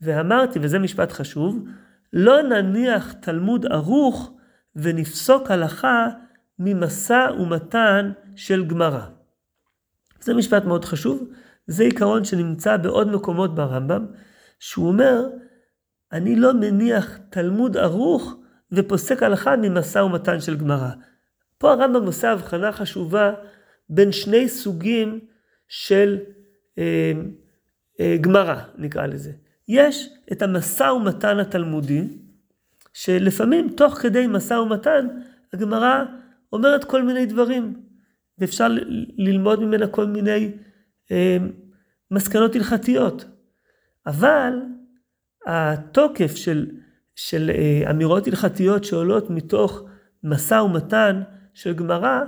ואמרתי, 0.02 0.60
וזה 0.62 0.80
משפט 0.80 1.12
חשוב, 1.12 1.66
לא 2.14 2.42
נניח 2.42 3.14
תלמוד 3.14 3.66
ערוך 3.66 4.34
ונפסוק 4.76 5.52
הלכה 5.52 6.10
ממשא 6.60 7.28
ומתן 7.40 8.12
של 8.36 8.66
גמרא. 8.66 9.06
זה 10.22 10.34
משפט 10.34 10.66
מאוד 10.66 10.86
חשוב, 10.86 11.30
זה 11.68 11.84
עיקרון 11.84 12.24
שנמצא 12.24 12.78
בעוד 12.78 13.12
מקומות 13.12 13.56
ברמב"ם, 13.56 14.06
שהוא 14.60 14.88
אומר, 14.88 15.28
אני 16.12 16.36
לא 16.36 16.54
מניח 16.54 17.20
תלמוד 17.30 17.78
ערוך 17.78 18.36
ופוסק 18.72 19.24
הלכה 19.24 19.56
ממשא 19.56 20.00
ומתן 20.00 20.40
של 20.40 20.58
גמרא. 20.58 20.90
פה 21.58 21.72
הרמב"ם 21.72 22.06
עושה 22.06 22.32
הבחנה 22.32 22.72
חשובה 22.72 23.34
בין 23.90 24.12
שני 24.12 24.50
סוגים 24.50 25.20
של 25.68 26.20
אה, 26.78 27.12
אה, 28.00 28.18
גמרא, 28.22 28.62
נקרא 28.78 29.06
לזה. 29.06 29.32
יש 29.68 30.10
את 30.32 30.42
המשא 30.42 30.84
ומתן 30.84 31.40
התלמודי, 31.40 32.08
שלפעמים 32.94 33.70
תוך 33.70 33.94
כדי 33.94 34.28
משא 34.28 34.54
ומתן 34.54 35.08
הגמרא 35.54 36.04
אומרת 36.56 36.84
כל 36.84 37.04
מיני 37.04 37.26
דברים, 37.26 37.74
ואפשר 38.38 38.68
ללמוד 39.18 39.60
ממנה 39.64 39.88
כל 39.88 40.06
מיני 40.06 40.52
אה, 41.12 41.38
מסקנות 42.12 42.56
הלכתיות. 42.56 43.26
אבל 44.06 44.54
התוקף 45.46 46.36
של, 46.36 46.66
של 47.16 47.52
אה, 47.54 47.92
אמירות 47.92 48.28
הלכתיות 48.28 48.84
שעולות 48.84 49.30
מתוך 49.30 49.84
משא 50.24 50.54
ומתן 50.54 51.22
של 51.54 51.74
גמרא, 51.74 52.22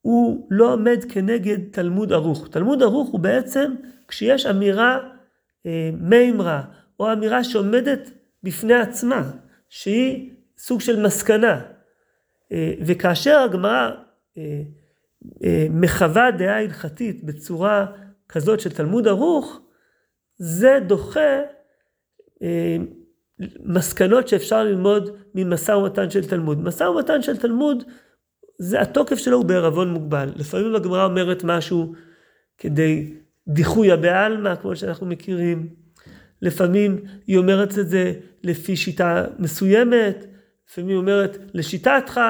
הוא 0.00 0.48
לא 0.50 0.72
עומד 0.72 0.98
כנגד 1.08 1.58
תלמוד 1.70 2.12
ערוך. 2.12 2.48
תלמוד 2.48 2.82
ערוך 2.82 3.08
הוא 3.08 3.20
בעצם 3.20 3.74
כשיש 4.08 4.46
אמירה 4.46 4.98
אה, 5.66 5.90
מימרה, 6.00 6.62
או 7.00 7.12
אמירה 7.12 7.44
שעומדת 7.44 8.10
בפני 8.42 8.74
עצמה, 8.74 9.30
שהיא 9.68 10.30
סוג 10.58 10.80
של 10.80 11.02
מסקנה. 11.06 11.60
אה, 12.52 12.72
וכאשר 12.80 13.38
הגמרא 13.38 13.90
אה, 14.38 14.62
אה, 15.44 15.66
מחווה 15.70 16.30
דעה 16.30 16.60
הלכתית 16.60 17.24
בצורה 17.24 17.86
כזאת 18.28 18.60
של 18.60 18.70
תלמוד 18.70 19.08
ערוך, 19.08 19.60
זה 20.36 20.78
דוחה 20.86 21.40
מסקנות 23.64 24.28
שאפשר 24.28 24.64
ללמוד 24.64 25.16
ממשא 25.34 25.72
ומתן 25.72 26.10
של 26.10 26.24
תלמוד. 26.28 26.62
משא 26.62 26.84
ומתן 26.84 27.22
של 27.22 27.36
תלמוד, 27.36 27.84
זה 28.58 28.80
התוקף 28.80 29.16
שלו 29.16 29.36
הוא 29.36 29.44
בערבון 29.44 29.92
מוגבל. 29.92 30.32
לפעמים 30.36 30.74
הגמרא 30.74 31.04
אומרת 31.04 31.44
משהו 31.44 31.92
כדי 32.58 33.14
דיחויה 33.48 33.96
בעלמא, 33.96 34.54
כמו 34.56 34.76
שאנחנו 34.76 35.06
מכירים. 35.06 35.68
לפעמים 36.42 37.00
היא 37.26 37.38
אומרת 37.38 37.78
את 37.78 37.88
זה 37.88 38.12
לפי 38.42 38.76
שיטה 38.76 39.24
מסוימת, 39.38 40.26
לפעמים 40.70 40.90
היא 40.90 40.96
אומרת 40.96 41.38
לשיטתך, 41.54 42.20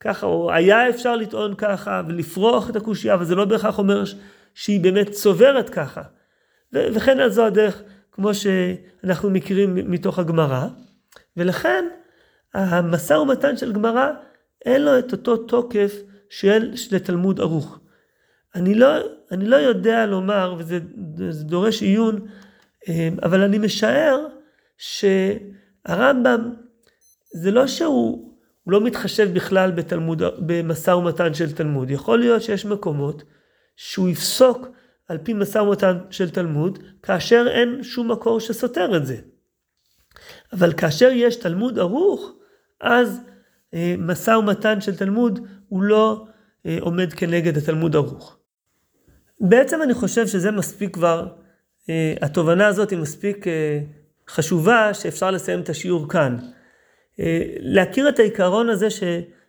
ככה, 0.00 0.26
או 0.26 0.52
היה 0.52 0.88
אפשר 0.88 1.16
לטעון 1.16 1.54
ככה 1.54 2.02
ולפרוח 2.08 2.70
את 2.70 2.76
הקושייה, 2.76 3.14
אבל 3.14 3.24
זה 3.24 3.34
לא 3.34 3.44
בהכרח 3.44 3.78
אומר 3.78 4.04
שהיא 4.54 4.80
באמת 4.80 5.10
צוברת 5.10 5.70
ככה. 5.70 6.02
וכן 6.72 7.20
על 7.20 7.30
זו 7.30 7.46
הדרך, 7.46 7.82
כמו 8.12 8.30
שאנחנו 8.34 9.30
מכירים 9.30 9.90
מתוך 9.90 10.18
הגמרא. 10.18 10.66
ולכן 11.36 11.84
המשא 12.54 13.14
ומתן 13.14 13.56
של 13.56 13.72
גמרא, 13.72 14.10
אין 14.64 14.82
לו 14.82 14.98
את 14.98 15.12
אותו 15.12 15.36
תוקף 15.36 15.94
של, 16.30 16.76
של 16.76 16.98
תלמוד 16.98 17.40
ערוך. 17.40 17.80
אני 18.54 18.74
לא, 18.74 18.86
אני 19.32 19.46
לא 19.46 19.56
יודע 19.56 20.06
לומר, 20.06 20.54
וזה 20.58 20.78
דורש 21.44 21.82
עיון, 21.82 22.26
אה, 22.88 23.08
אבל 23.22 23.42
אני 23.42 23.58
משער 23.58 24.26
שהרמב"ם, 24.78 26.54
זה 27.32 27.50
לא 27.50 27.66
שהוא 27.66 28.34
לא 28.66 28.80
מתחשב 28.80 29.34
בכלל 29.34 29.70
בתלמוד, 29.70 30.22
במשא 30.46 30.90
ומתן 30.90 31.34
של 31.34 31.52
תלמוד. 31.52 31.90
יכול 31.90 32.18
להיות 32.18 32.42
שיש 32.42 32.64
מקומות 32.64 33.22
שהוא 33.76 34.08
יפסוק 34.08 34.68
על 35.08 35.18
פי 35.18 35.32
משא 35.32 35.58
ומתן 35.58 35.98
של 36.10 36.30
תלמוד, 36.30 36.78
כאשר 37.02 37.46
אין 37.50 37.82
שום 37.82 38.10
מקור 38.10 38.40
שסותר 38.40 38.96
את 38.96 39.06
זה. 39.06 39.16
אבל 40.52 40.72
כאשר 40.72 41.08
יש 41.12 41.36
תלמוד 41.36 41.78
ערוך, 41.78 42.32
אז 42.80 43.20
אה, 43.74 43.94
משא 43.98 44.30
ומתן 44.30 44.80
של 44.80 44.96
תלמוד 44.96 45.46
הוא 45.68 45.82
לא 45.82 46.26
אה, 46.66 46.78
עומד 46.80 47.12
כנגד 47.12 47.56
התלמוד 47.56 47.96
ערוך. 47.96 48.38
בעצם 49.40 49.82
אני 49.82 49.94
חושב 49.94 50.26
שזה 50.26 50.50
מספיק 50.50 50.94
כבר, 50.94 51.28
אה, 51.90 52.14
התובנה 52.20 52.66
הזאת 52.66 52.90
היא 52.90 52.98
מספיק 52.98 53.46
אה, 53.46 53.80
חשובה 54.28 54.94
שאפשר 54.94 55.30
לסיים 55.30 55.60
את 55.60 55.68
השיעור 55.68 56.08
כאן. 56.08 56.36
אה, 57.20 57.42
להכיר 57.58 58.08
את 58.08 58.18
העיקרון 58.18 58.68
הזה 58.68 58.90
ש, 58.90 59.02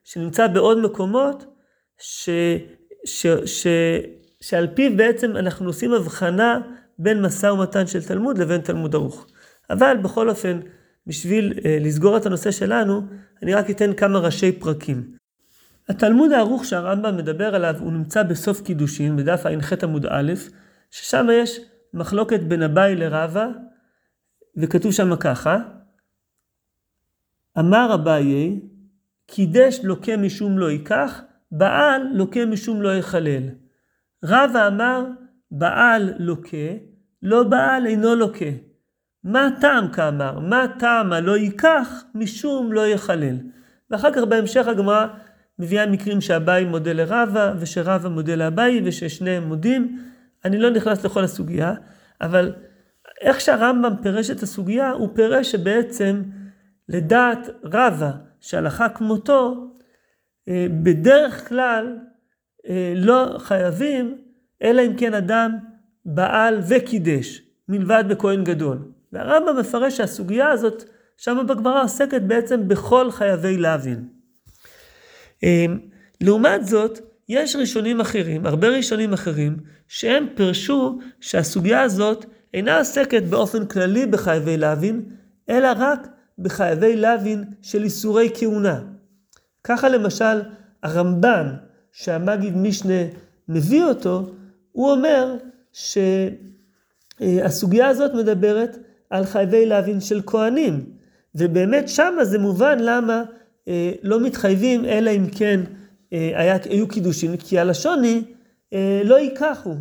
שנמצא 0.04 0.48
בעוד 0.48 0.78
מקומות, 0.78 1.46
ש, 1.98 2.30
ש, 3.06 3.28
ש, 3.46 3.68
שעל 4.42 4.68
פיו 4.74 4.98
בעצם 4.98 5.38
אנחנו 5.38 5.68
עושים 5.68 5.94
הבחנה 5.94 6.60
בין 7.00 7.22
משא 7.22 7.46
ומתן 7.46 7.88
של 7.88 8.04
תלמוד 8.04 8.38
לבין 8.38 8.62
תלמוד 8.62 8.96
ערוך. 8.96 9.28
אבל 9.70 9.98
בכל 10.04 10.30
אופן, 10.30 10.60
בשביל 11.08 11.54
לסגור 11.82 12.18
את 12.18 12.26
הנושא 12.26 12.52
שלנו, 12.52 13.02
אני 13.44 13.54
רק 13.54 13.70
אתן 13.70 13.94
כמה 13.94 14.20
ראשי 14.20 14.52
פרקים. 14.52 15.04
התלמוד 15.90 16.32
הערוך 16.32 16.66
שהרמב"ם 16.66 17.18
מדבר 17.18 17.56
עליו 17.56 17.76
הוא 17.80 17.92
נמצא 17.92 18.24
בסוף 18.24 18.62
קידושין, 18.62 19.18
בדף 19.18 19.46
ע"ח 19.46 19.74
עמוד 19.84 20.06
א', 20.10 20.34
ששם 20.92 21.28
יש 21.34 21.60
מחלוקת 21.94 22.40
בין 22.40 22.64
אביי 22.64 22.96
לרבא, 22.96 23.48
וכתוב 24.58 24.92
שם 24.92 25.16
ככה, 25.16 25.58
אמר 27.60 27.94
אביי, 27.94 28.60
קידש 29.28 29.80
לוקה 29.84 30.18
משום 30.18 30.58
לא 30.58 30.72
ייקח, 30.72 31.22
בעל 31.52 32.02
לוקה 32.14 32.46
משום 32.46 32.82
לא 32.82 32.96
יחלל. 32.96 33.44
רבא 34.26 34.68
אמר, 34.68 35.06
בעל 35.52 36.14
לוקה, 36.20 36.68
לא 37.24 37.44
בעל 37.44 37.86
אינו 37.86 38.16
לוקה. 38.16 38.46
מה 39.24 39.50
טעם 39.62 39.88
כאמר? 39.88 40.40
מה 40.40 40.66
טעם 40.80 41.14
הלא 41.14 41.38
ייקח 41.38 42.04
משום 42.16 42.74
לא 42.74 42.88
יחלל? 42.88 43.36
ואחר 43.90 44.14
כך 44.14 44.24
בהמשך 44.24 44.68
הגמרא 44.68 45.08
מביאה 45.60 45.86
מקרים 45.86 46.22
שאביי 46.22 46.66
מודה 46.66 46.94
לרבה, 46.94 47.54
ושרבה 47.60 48.10
מודה 48.10 48.36
לאביי, 48.36 48.82
וששניהם 48.86 49.44
מודים. 49.44 50.00
אני 50.46 50.58
לא 50.58 50.70
נכנס 50.70 51.06
לכל 51.06 51.24
הסוגיה, 51.24 51.74
אבל 52.22 52.54
איך 53.22 53.42
שהרמב"ם 53.42 53.94
פירש 54.02 54.32
את 54.32 54.44
הסוגיה, 54.44 54.92
הוא 54.92 55.10
פירש 55.14 55.52
שבעצם 55.52 56.22
לדעת 56.90 57.50
רבה, 57.64 58.12
שהלכה 58.40 58.90
כמותו, 58.90 59.68
אה, 60.48 60.68
בדרך 60.84 61.50
כלל 61.50 61.98
אה, 62.70 62.94
לא 62.96 63.36
חייבים, 63.38 64.18
אלא 64.64 64.82
אם 64.82 64.94
כן 64.98 65.14
אדם 65.14 65.58
בעל 66.06 66.60
וקידש, 66.70 67.42
מלבד 67.70 68.04
בכהן 68.10 68.44
גדול. 68.44 68.78
והרמב"ם 69.14 69.60
מפרש 69.60 69.98
שהסוגיה 69.98 70.50
הזאת, 70.50 70.84
שם 71.18 71.38
בגמרא 71.48 71.84
עוסקת 71.84 72.22
בעצם 72.22 72.68
בכל 72.68 73.12
חייבי 73.12 73.58
להבין. 73.58 74.08
אמ, 75.44 75.80
לעומת 76.22 76.66
זאת, 76.66 77.00
יש 77.30 77.56
ראשונים 77.56 78.02
אחרים, 78.02 78.46
הרבה 78.46 78.68
ראשונים 78.68 79.14
אחרים, 79.14 79.58
שהם 79.88 80.28
פירשו 80.36 81.00
שהסוגיה 81.20 81.82
הזאת 81.82 82.26
אינה 82.54 82.78
עוסקת 82.78 83.24
באופן 83.24 83.66
כללי 83.66 84.06
בחייבי 84.06 84.58
להבין, 84.58 85.06
אלא 85.50 85.68
רק 85.78 86.08
בחייבי 86.40 86.96
להבין 86.96 87.44
של 87.62 87.84
איסורי 87.84 88.30
כהונה. 88.34 88.82
ככה 89.64 89.90
למשל 89.90 90.42
הרמב"ן, 90.84 91.56
שהמגיד 91.92 92.58
משנה 92.58 93.04
מביא 93.48 93.84
אותו, 93.84 94.32
הוא 94.72 94.92
אומר 94.92 95.36
שהסוגיה 97.22 97.88
הזאת 97.88 98.14
מדברת 98.14 98.78
על 99.10 99.26
חייבי 99.26 99.66
להבין 99.66 100.02
של 100.02 100.22
כהנים, 100.26 100.86
ובאמת 101.36 101.90
שמה 101.90 102.26
זה 102.26 102.40
מובן 102.40 102.80
למה 102.80 103.24
אה, 103.68 103.92
לא 104.04 104.20
מתחייבים, 104.20 104.86
אלא 104.86 105.10
אם 105.10 105.26
כן 105.38 105.60
אה, 106.14 106.32
היה, 106.36 106.58
היו 106.70 106.88
קידושין, 106.88 107.38
כי 107.38 107.60
הלשון 107.60 108.04
היא 108.04 108.24
אה, 108.74 109.02
לא 109.04 109.20
ייקחו. 109.20 109.76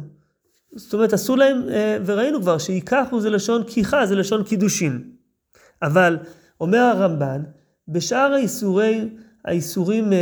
זאת 0.77 0.95
אומרת, 0.95 1.13
עשו 1.13 1.37
להם, 1.37 1.63
וראינו 2.07 2.41
כבר 2.41 2.59
שייקחו 2.59 3.21
זה 3.21 3.31
לשון 3.31 3.63
כיחה, 3.67 4.07
זה 4.07 4.17
לשון 4.17 4.45
קידושין. 4.45 5.03
אבל 5.83 6.17
אומר 6.61 6.79
הרמב"ן, 6.79 7.43
בשאר 7.89 8.33
האיסורי, 8.33 9.09
האיסורים, 9.45 10.13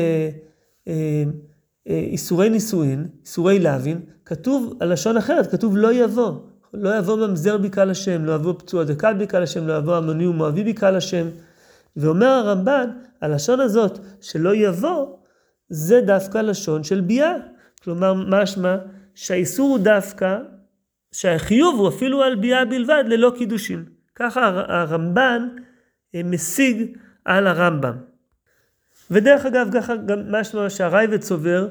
איסורי 1.87 2.51
נישואין, 2.51 3.07
איסורי 3.25 3.59
להבין, 3.59 4.01
כתוב 4.25 4.75
הלשון 4.81 5.17
אחרת, 5.17 5.51
כתוב 5.51 5.77
לא 5.77 5.93
יבוא. 5.93 6.33
לא 6.75 6.99
יבוא 6.99 7.27
ממזר 7.27 7.59
בקהל 7.59 7.91
השם, 7.91 8.25
לא 8.25 8.33
יבוא 8.33 8.55
פצוע 8.59 8.85
דקל 8.85 9.15
בקהל 9.15 9.43
השם, 9.43 9.67
לא 9.67 9.77
יבוא 9.77 9.97
עמוני 9.97 10.27
ומואבי 10.27 10.65
בקהל 10.65 10.97
השם. 10.97 11.27
ואומר 11.97 12.27
הרמב"ן, 12.27 12.91
הלשון 13.21 13.61
הזאת 13.61 13.99
שלא 14.21 14.55
יבוא, 14.55 15.17
זה 15.69 16.01
דווקא 16.01 16.39
לשון 16.39 16.85
של 16.85 17.01
ביאה. 17.01 17.35
כלומר, 17.83 18.15
משמע 18.15 18.77
שהאיסור 19.15 19.71
הוא 19.71 19.79
דווקא, 19.79 20.39
שהחיוב 21.13 21.81
הוא 21.81 21.89
אפילו 21.89 22.23
על 22.23 22.35
ביאה 22.35 22.65
בלבד, 22.65 23.05
ללא 23.07 23.33
קידושין. 23.39 23.85
ככה 24.15 24.65
הרמב"ן 24.69 25.49
אה, 25.53 25.63
משיג 26.15 26.97
על 27.25 27.47
הרמב"ם. 27.47 27.97
ודרך 29.11 29.47
אגב, 29.47 29.69
ככה 29.75 29.97
גם 29.97 30.19
משמע 30.33 30.71
שהרייבד 30.71 31.23
סובר 31.23 31.69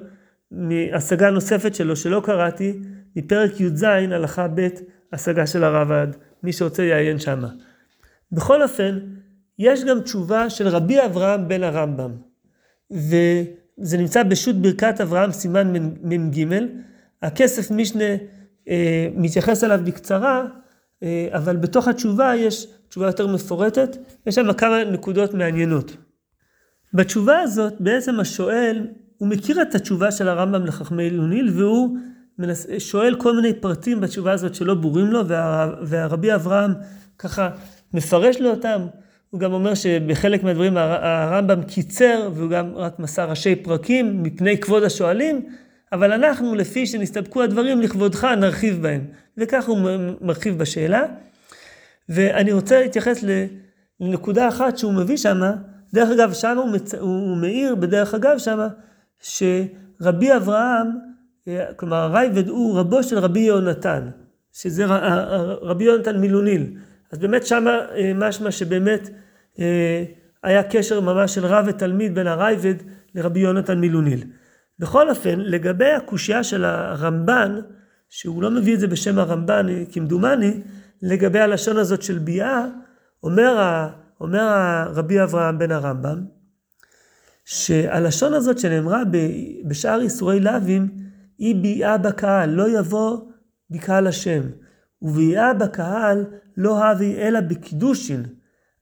מהשגה 0.52 1.30
נוספת 1.30 1.76
שלו, 1.76 1.96
שלא 1.96 2.22
קראתי, 2.26 2.80
מפרק 3.16 3.60
י"ז, 3.60 3.84
הלכה 3.84 4.48
ב', 4.56 4.68
השגה 5.14 5.48
של 5.48 5.64
הרב"ד, 5.64 6.08
מי 6.44 6.54
שרוצה 6.54 6.84
יעיין 6.84 7.20
שמה. 7.20 7.50
בכל 8.32 8.64
אופן, 8.64 9.00
יש 9.60 9.84
גם 9.84 10.00
תשובה 10.00 10.50
של 10.50 10.68
רבי 10.68 11.06
אברהם 11.06 11.48
בן 11.48 11.64
הרמב"ם, 11.64 12.12
וזה 12.92 13.98
נמצא 13.98 14.24
בשו"ת 14.24 14.56
ברכת 14.56 15.02
אברהם 15.02 15.32
סימן 15.32 15.74
מ"ג, 16.02 16.46
הכסף 17.22 17.72
משנה 17.72 18.16
אה, 18.70 19.08
מתייחס 19.16 19.64
אליו 19.64 19.80
בקצרה, 19.86 20.40
אה, 20.42 20.65
אבל 21.32 21.56
בתוך 21.56 21.88
התשובה 21.88 22.36
יש 22.36 22.68
תשובה 22.90 23.06
יותר 23.08 23.28
מפורטת, 23.28 23.98
יש 24.28 24.36
שם 24.36 24.54
כמה 24.54 24.84
נקודות 24.84 25.34
מעניינות. 25.34 25.98
בתשובה 26.94 27.40
הזאת 27.40 27.74
בעצם 27.80 28.20
השואל, 28.20 28.88
הוא 29.18 29.28
מכיר 29.28 29.62
את 29.62 29.76
התשובה 29.76 30.12
של 30.12 30.28
הרמב"ם 30.28 30.66
לחכמי 30.66 31.04
עילוניל, 31.04 31.50
והוא 31.56 31.98
שואל 32.80 33.16
כל 33.16 33.36
מיני 33.36 33.54
פרטים 33.54 34.02
בתשובה 34.02 34.32
הזאת 34.32 34.56
שלא 34.56 34.74
ברורים 34.74 35.06
לו, 35.06 35.28
וה, 35.28 35.72
והרבי 35.82 36.36
אברהם 36.36 36.74
ככה 37.20 37.50
מפרש 37.94 38.42
לו 38.42 38.50
אותם, 38.50 38.82
הוא 39.30 39.40
גם 39.40 39.54
אומר 39.54 39.74
שבחלק 39.74 40.44
מהדברים 40.44 40.78
הרמב"ם 40.78 41.64
קיצר 41.64 42.30
והוא 42.36 42.50
גם 42.50 42.76
רק 42.76 43.00
מסר 43.00 43.30
ראשי 43.30 43.56
פרקים 43.56 44.24
מפני 44.24 44.58
כבוד 44.60 44.84
השואלים, 44.84 45.46
אבל 45.92 46.12
אנחנו, 46.12 46.56
לפי 46.56 46.88
שנסתפקו 46.88 47.44
הדברים, 47.44 47.82
לכבודך 47.82 48.24
נרחיב 48.24 48.82
בהם. 48.82 49.02
וכך 49.38 49.66
הוא 49.66 49.78
מרחיב 50.22 50.58
בשאלה. 50.58 51.04
ואני 52.10 52.54
רוצה 52.54 52.82
להתייחס 52.82 53.24
לנקודה 54.00 54.48
אחת 54.48 54.78
שהוא 54.78 54.94
מביא 54.94 55.18
שמה, 55.18 55.52
דרך 55.94 56.10
אגב, 56.10 56.34
שם 56.34 56.58
הוא, 56.58 56.70
מצ... 56.70 56.94
הוא 56.94 57.38
מאיר, 57.38 57.76
בדרך 57.76 58.14
אגב, 58.14 58.38
שם, 58.38 58.68
שרבי 59.20 60.36
אברהם, 60.36 60.88
אה, 61.48 61.74
כלומר 61.76 61.98
הרייבד 61.98 62.48
הוא 62.48 62.80
רבו 62.80 63.04
של 63.04 63.18
רבי 63.18 63.40
יונתן, 63.40 64.10
שזה 64.54 64.86
רבי 65.62 65.84
יונתן 65.84 66.18
מילוניל. 66.18 66.78
אז 67.12 67.20
באמת 67.20 67.46
שמה 67.46 67.78
אה, 67.96 68.12
משמע 68.16 68.52
שבאמת 68.52 69.10
אה, 69.60 70.04
היה 70.44 70.64
קשר 70.64 71.02
ממש 71.02 71.36
של 71.36 71.46
רב 71.46 71.66
ותלמיד 71.68 72.16
בין 72.16 72.28
הרייבד 72.28 72.76
לרבי 73.16 73.40
יונתן 73.40 73.80
מילוניל. 73.80 74.24
בכל 74.80 75.10
אופן, 75.10 75.40
לגבי 75.40 75.92
הקושייה 75.92 76.44
של 76.44 76.66
הרמב"ן, 76.66 77.60
שהוא 78.10 78.44
לא 78.44 78.52
מביא 78.52 78.74
את 78.74 78.80
זה 78.80 78.88
בשם 78.88 79.20
הרמב"ן 79.20 79.66
כמדומני, 79.92 80.62
לגבי 81.02 81.40
הלשון 81.40 81.78
הזאת 81.78 82.02
של 82.02 82.18
ביאה, 82.18 82.66
אומר, 83.24 83.88
אומר 84.22 84.48
רבי 84.94 85.24
אברהם 85.24 85.58
בן 85.58 85.72
הרמב"ם, 85.72 86.26
שהלשון 87.46 88.34
הזאת 88.34 88.60
שנאמרה 88.60 89.02
בשאר 89.68 90.02
איסורי 90.02 90.40
לאווים, 90.40 90.88
היא 91.38 91.56
ביאה 91.56 91.98
בקהל, 91.98 92.50
לא 92.50 92.80
יבוא 92.80 93.18
בקהל 93.70 94.08
השם. 94.08 94.42
וביאה 95.02 95.54
בקהל 95.54 96.26
לא 96.58 96.86
הבי 96.86 97.16
אלא 97.18 97.40
בקידושין, 97.40 98.24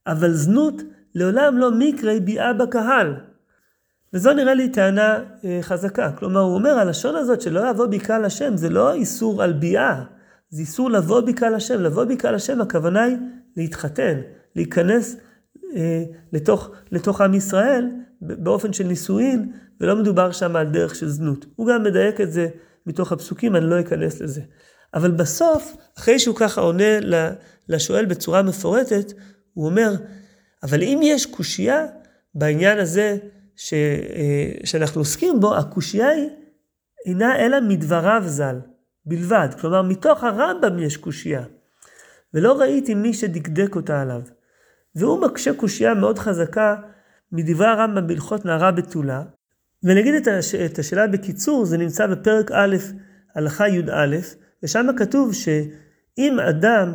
אבל 0.06 0.32
זנות 0.32 0.82
לעולם 1.14 1.58
לא 1.58 1.70
מקרי 1.78 2.20
ביאה 2.20 2.52
בקהל. 2.52 3.14
וזו 4.14 4.32
נראה 4.32 4.54
לי 4.54 4.68
טענה 4.68 5.18
אה, 5.44 5.58
חזקה. 5.62 6.12
כלומר, 6.12 6.40
הוא 6.40 6.54
אומר, 6.54 6.70
הלשון 6.70 7.16
הזאת 7.16 7.40
שלא 7.40 7.70
יבוא 7.70 7.86
בקהל 7.86 8.24
השם, 8.24 8.56
זה 8.56 8.70
לא 8.70 8.94
איסור 8.94 9.42
על 9.42 9.52
ביאה, 9.52 10.02
זה 10.50 10.60
איסור 10.60 10.90
לבוא 10.90 11.20
בקהל 11.20 11.54
השם. 11.54 11.80
לבוא 11.80 12.04
בקהל 12.04 12.34
השם, 12.34 12.60
הכוונה 12.60 13.02
היא 13.02 13.16
להתחתן, 13.56 14.20
להיכנס 14.56 15.16
אה, 15.76 16.02
לתוך, 16.32 16.70
לתוך 16.92 17.20
עם 17.20 17.34
ישראל 17.34 17.90
באופן 18.20 18.72
של 18.72 18.84
נישואין, 18.84 19.52
ולא 19.80 19.96
מדובר 19.96 20.32
שם 20.32 20.56
על 20.56 20.66
דרך 20.66 20.94
של 20.94 21.08
זנות. 21.08 21.46
הוא 21.56 21.68
גם 21.68 21.82
מדייק 21.82 22.20
את 22.20 22.32
זה 22.32 22.48
מתוך 22.86 23.12
הפסוקים, 23.12 23.56
אני 23.56 23.66
לא 23.66 23.80
אכנס 23.80 24.20
לזה. 24.20 24.40
אבל 24.94 25.10
בסוף, 25.10 25.76
אחרי 25.98 26.18
שהוא 26.18 26.36
ככה 26.36 26.60
עונה 26.60 26.98
לשואל 27.68 28.04
בצורה 28.04 28.42
מפורטת, 28.42 29.12
הוא 29.54 29.66
אומר, 29.66 29.94
אבל 30.62 30.82
אם 30.82 31.00
יש 31.02 31.26
קושייה 31.26 31.86
בעניין 32.34 32.78
הזה 32.78 33.16
ש, 33.56 33.74
אה, 33.74 34.52
שאנחנו 34.64 35.00
עוסקים 35.00 35.40
בו, 35.40 35.56
הקושייה 35.56 36.08
היא 36.08 36.28
אינה 37.06 37.36
אלא 37.36 37.60
מדבריו 37.60 38.22
ז"ל, 38.26 38.60
בלבד. 39.06 39.48
כלומר, 39.60 39.82
מתוך 39.82 40.24
הרמב"ם 40.24 40.78
יש 40.78 40.96
קושייה. 40.96 41.42
ולא 42.34 42.60
ראיתי 42.60 42.94
מי 42.94 43.14
שדקדק 43.14 43.76
אותה 43.76 44.02
עליו. 44.02 44.20
והוא 44.94 45.20
מקשה 45.20 45.54
קושייה 45.54 45.94
מאוד 45.94 46.18
חזקה 46.18 46.76
מדברי 47.32 47.66
הרמב"ם 47.66 48.06
בהלכות 48.06 48.44
נערה 48.44 48.72
בתולה. 48.72 49.22
ונגיד 49.82 50.14
את, 50.14 50.26
הש... 50.26 50.54
את 50.54 50.78
השאלה 50.78 51.06
בקיצור, 51.06 51.64
זה 51.64 51.78
נמצא 51.78 52.06
בפרק 52.06 52.50
א', 52.52 52.76
הלכה 53.34 53.68
י"א, 53.68 54.16
ושם 54.62 54.86
כתוב 54.96 55.34
שאם 55.34 56.40
אדם, 56.48 56.94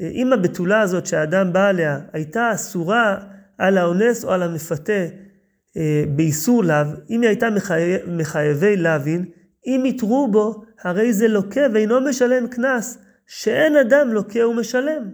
אם 0.00 0.32
הבתולה 0.32 0.80
הזאת 0.80 1.06
שהאדם 1.06 1.52
בא 1.52 1.68
עליה 1.68 2.00
הייתה 2.12 2.52
אסורה 2.54 3.16
על 3.58 3.78
האונס 3.78 4.24
או 4.24 4.32
על 4.32 4.42
המפתה 4.42 5.06
באיסור 6.16 6.64
לאו, 6.64 6.76
אם 7.10 7.20
היא 7.20 7.28
הייתה 7.28 7.50
מחי... 7.50 7.96
מחייבי 8.06 8.76
לאווין, 8.76 9.24
אם 9.66 9.82
יתרו 9.86 10.28
בו, 10.30 10.64
הרי 10.82 11.12
זה 11.12 11.28
לוקה 11.28 11.60
ואינו 11.74 12.00
משלם 12.00 12.48
קנס, 12.48 12.98
שאין 13.26 13.76
אדם 13.76 14.12
לוקה 14.12 14.48
ומשלם. 14.48 15.10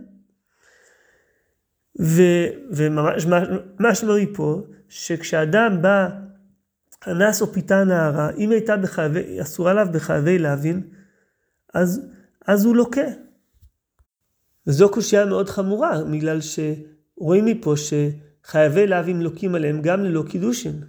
ומה 2.70 3.94
שמרי 3.94 4.26
פה, 4.34 4.62
שכשאדם 4.88 5.82
בא, 5.82 6.08
אנס 7.06 7.42
או 7.42 7.52
פיתה 7.52 7.84
נערה, 7.84 8.30
אם 8.30 8.50
הייתה 8.50 8.76
בחייבי, 8.76 9.42
אסורה 9.42 9.70
עליו 9.70 9.86
בחייבי 9.92 10.38
להבין, 10.38 10.82
אז, 11.74 12.00
אז 12.46 12.64
הוא 12.64 12.76
לוקה. 12.76 13.06
וזו 14.66 14.88
קושייה 14.88 15.24
מאוד 15.24 15.48
חמורה, 15.48 16.04
בגלל 16.12 16.38
שרואים 16.40 17.44
מפה 17.44 17.74
שחייבי 18.46 18.86
להבים 18.86 19.20
לוקים 19.20 19.54
עליהם 19.54 19.82
גם 19.82 20.04
ללא 20.04 20.24
קידושין. 20.28 20.84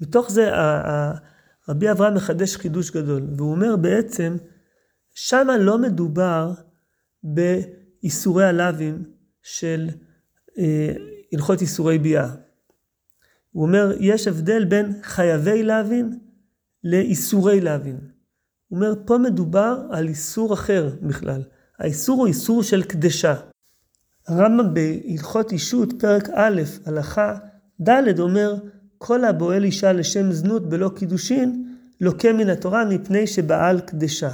מתוך 0.00 0.30
זה 0.30 0.50
רבי 1.68 1.90
אברהם 1.90 2.14
מחדש 2.14 2.56
חידוש 2.56 2.90
גדול, 2.90 3.22
והוא 3.36 3.50
אומר 3.50 3.76
בעצם, 3.76 4.36
שמה 5.14 5.58
לא 5.58 5.78
מדובר 5.78 6.52
באיסורי 7.22 8.44
הלאווים 8.44 9.04
של 9.42 9.88
אה, 10.58 10.92
הלכות 11.32 11.60
איסורי 11.60 11.98
ביאה. 11.98 12.30
הוא 13.50 13.66
אומר, 13.66 13.92
יש 14.00 14.28
הבדל 14.28 14.64
בין 14.64 14.92
חייבי 15.02 15.62
להבין 15.62 16.18
לאיסורי 16.84 17.60
להבין. 17.60 17.98
הוא 18.68 18.78
אומר, 18.78 18.94
פה 19.06 19.18
מדובר 19.18 19.86
על 19.90 20.08
איסור 20.08 20.54
אחר 20.54 20.90
בכלל. 21.02 21.42
האיסור 21.78 22.18
הוא 22.18 22.26
איסור 22.26 22.62
של 22.62 22.82
קדשה. 22.82 23.34
הרמב"ם 24.28 24.74
בהלכות 24.74 25.52
אישות, 25.52 25.92
פרק 26.00 26.28
א', 26.34 26.62
הלכה 26.86 27.34
ד', 27.80 28.20
אומר, 28.20 28.54
כל 28.98 29.24
הבועל 29.24 29.64
אישה 29.64 29.92
לשם 29.92 30.32
זנות 30.32 30.68
בלא 30.68 30.90
קידושין, 30.96 31.64
לוקה 32.00 32.32
מן 32.32 32.48
התורה 32.50 32.84
מפני 32.84 33.26
שבעל 33.26 33.80
קדשה. 33.80 34.30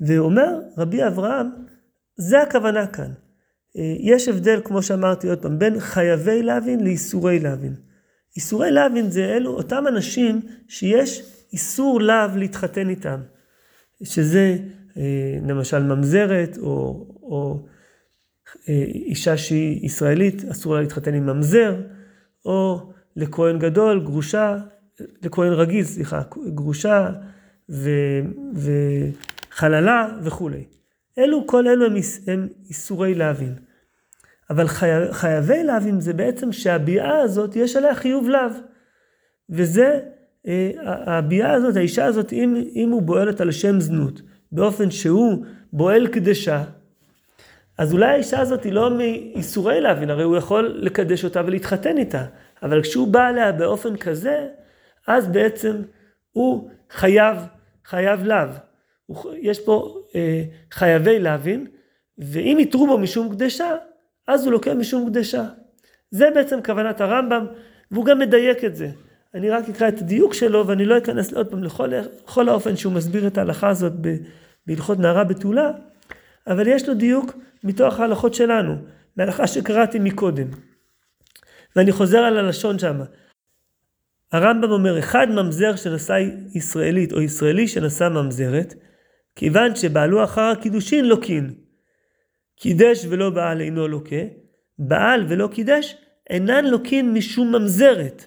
ואומר 0.00 0.60
רבי 0.78 1.06
אברהם, 1.06 1.46
זה 2.16 2.42
הכוונה 2.42 2.86
כאן. 2.86 3.12
אה, 3.76 3.94
יש 3.98 4.28
הבדל, 4.28 4.60
כמו 4.64 4.82
שאמרתי 4.82 5.28
עוד 5.28 5.38
פעם, 5.42 5.58
בין 5.58 5.80
חייבי 5.80 6.42
להבין 6.42 6.84
לאיסורי 6.84 7.38
להבין. 7.38 7.74
איסורי 8.36 8.70
להבין 8.70 9.10
זה 9.10 9.24
אלו 9.24 9.50
אותם 9.50 9.84
אנשים 9.88 10.40
שיש 10.68 11.22
איסור 11.52 12.00
לאו 12.00 12.36
להתחתן 12.36 12.88
איתם, 12.88 13.20
שזה 14.02 14.56
אה, 14.96 15.38
למשל 15.48 15.82
ממזרת, 15.82 16.58
או, 16.58 17.06
או 17.22 17.66
אישה 18.68 19.36
שהיא 19.36 19.86
ישראלית, 19.86 20.44
אסור 20.50 20.74
לה 20.74 20.80
להתחתן 20.80 21.14
עם 21.14 21.26
ממזר, 21.26 21.74
או 22.44 22.92
לכהן 23.16 23.58
גדול, 23.58 24.04
גרושה, 24.04 24.56
לכהן 25.22 25.52
רגיל, 25.52 25.84
סליחה, 25.84 26.22
גרושה 26.54 27.10
ו, 27.70 27.90
וחללה 28.54 30.08
וכולי. 30.22 30.64
אלו, 31.18 31.46
כל 31.46 31.68
אלו 31.68 31.86
הם, 31.86 31.94
הם 32.26 32.48
איסורי 32.68 33.14
להבין. 33.14 33.54
אבל 34.50 34.68
חי, 34.68 34.88
חייבי 35.10 35.64
להבין 35.64 36.00
זה 36.00 36.12
בעצם 36.12 36.52
שהביאה 36.52 37.18
הזאת, 37.18 37.56
יש 37.56 37.76
עליה 37.76 37.94
חיוב 37.94 38.28
לאו. 38.28 38.50
וזה, 39.50 40.00
אה, 40.46 40.70
הביאה 40.84 41.52
הזאת, 41.52 41.76
האישה 41.76 42.04
הזאת, 42.04 42.32
אם, 42.32 42.64
אם 42.74 42.90
הוא 42.90 43.02
בועלת 43.02 43.40
על 43.40 43.52
שם 43.52 43.80
זנות, 43.80 44.22
באופן 44.52 44.90
שהוא 44.90 45.44
בועל 45.72 46.06
קדשה, 46.06 46.64
אז 47.78 47.92
אולי 47.92 48.06
האישה 48.06 48.40
הזאת 48.40 48.64
היא 48.64 48.72
לא 48.72 48.90
מאיסורי 48.90 49.80
להבין, 49.80 50.10
הרי 50.10 50.22
הוא 50.22 50.36
יכול 50.36 50.72
לקדש 50.76 51.24
אותה 51.24 51.42
ולהתחתן 51.46 51.98
איתה. 51.98 52.24
אבל 52.62 52.82
כשהוא 52.82 53.08
בא 53.08 53.26
עליה 53.26 53.52
באופן 53.52 53.96
כזה, 53.96 54.46
אז 55.06 55.28
בעצם 55.28 55.82
הוא 56.32 56.70
חייב, 56.90 57.36
חייב 57.84 58.24
לאו. 58.24 58.48
יש 59.40 59.60
פה 59.60 60.02
אה, 60.14 60.42
חייבי 60.72 61.18
להבין, 61.18 61.66
ואם 62.18 62.56
יתרו 62.60 62.86
בו 62.86 62.98
משום 62.98 63.34
קדשה, 63.34 63.76
אז 64.28 64.44
הוא 64.44 64.52
לוקח 64.52 64.72
משום 64.72 65.08
קדשה. 65.08 65.44
זה 66.10 66.30
בעצם 66.34 66.58
כוונת 66.64 67.00
הרמב"ם, 67.00 67.46
והוא 67.90 68.04
גם 68.04 68.18
מדייק 68.18 68.64
את 68.64 68.76
זה. 68.76 68.88
אני 69.34 69.50
רק 69.50 69.68
אקרא 69.68 69.88
את 69.88 69.98
הדיוק 69.98 70.34
שלו, 70.34 70.66
ואני 70.66 70.84
לא 70.84 70.98
אכנס 70.98 71.32
עוד 71.32 71.46
פעם 71.46 71.64
לכל, 71.64 71.86
לכל 71.86 72.48
האופן 72.48 72.76
שהוא 72.76 72.92
מסביר 72.92 73.26
את 73.26 73.38
ההלכה 73.38 73.68
הזאת 73.68 73.92
בהלכות 74.66 74.98
נערה 74.98 75.24
בתולה, 75.24 75.70
אבל 76.46 76.66
יש 76.66 76.88
לו 76.88 76.94
דיוק 76.94 77.32
מתוך 77.66 78.00
ההלכות 78.00 78.34
שלנו, 78.34 78.74
מההלכה 79.16 79.46
שקראתי 79.46 79.98
מקודם. 79.98 80.46
ואני 81.76 81.92
חוזר 81.92 82.18
על 82.18 82.38
הלשון 82.38 82.78
שם. 82.78 83.00
הרמב"ם 84.32 84.70
אומר, 84.70 84.98
אחד 84.98 85.26
ממזר 85.30 85.76
שנשא 85.76 86.18
ישראלית 86.54 87.12
או 87.12 87.20
ישראלי 87.20 87.68
שנשא 87.68 88.08
ממזרת, 88.08 88.74
כיוון 89.36 89.76
שבעלו 89.76 90.24
אחר 90.24 90.40
הקידושין 90.40 91.04
לוקין. 91.04 91.54
קידש 92.56 93.06
ולא 93.08 93.30
בעל 93.30 93.60
אינו 93.60 93.88
לוקה, 93.88 94.22
בעל 94.78 95.24
ולא 95.28 95.48
קידש 95.52 95.96
אינן 96.30 96.64
לוקין 96.64 97.12
משום 97.12 97.54
ממזרת. 97.54 98.26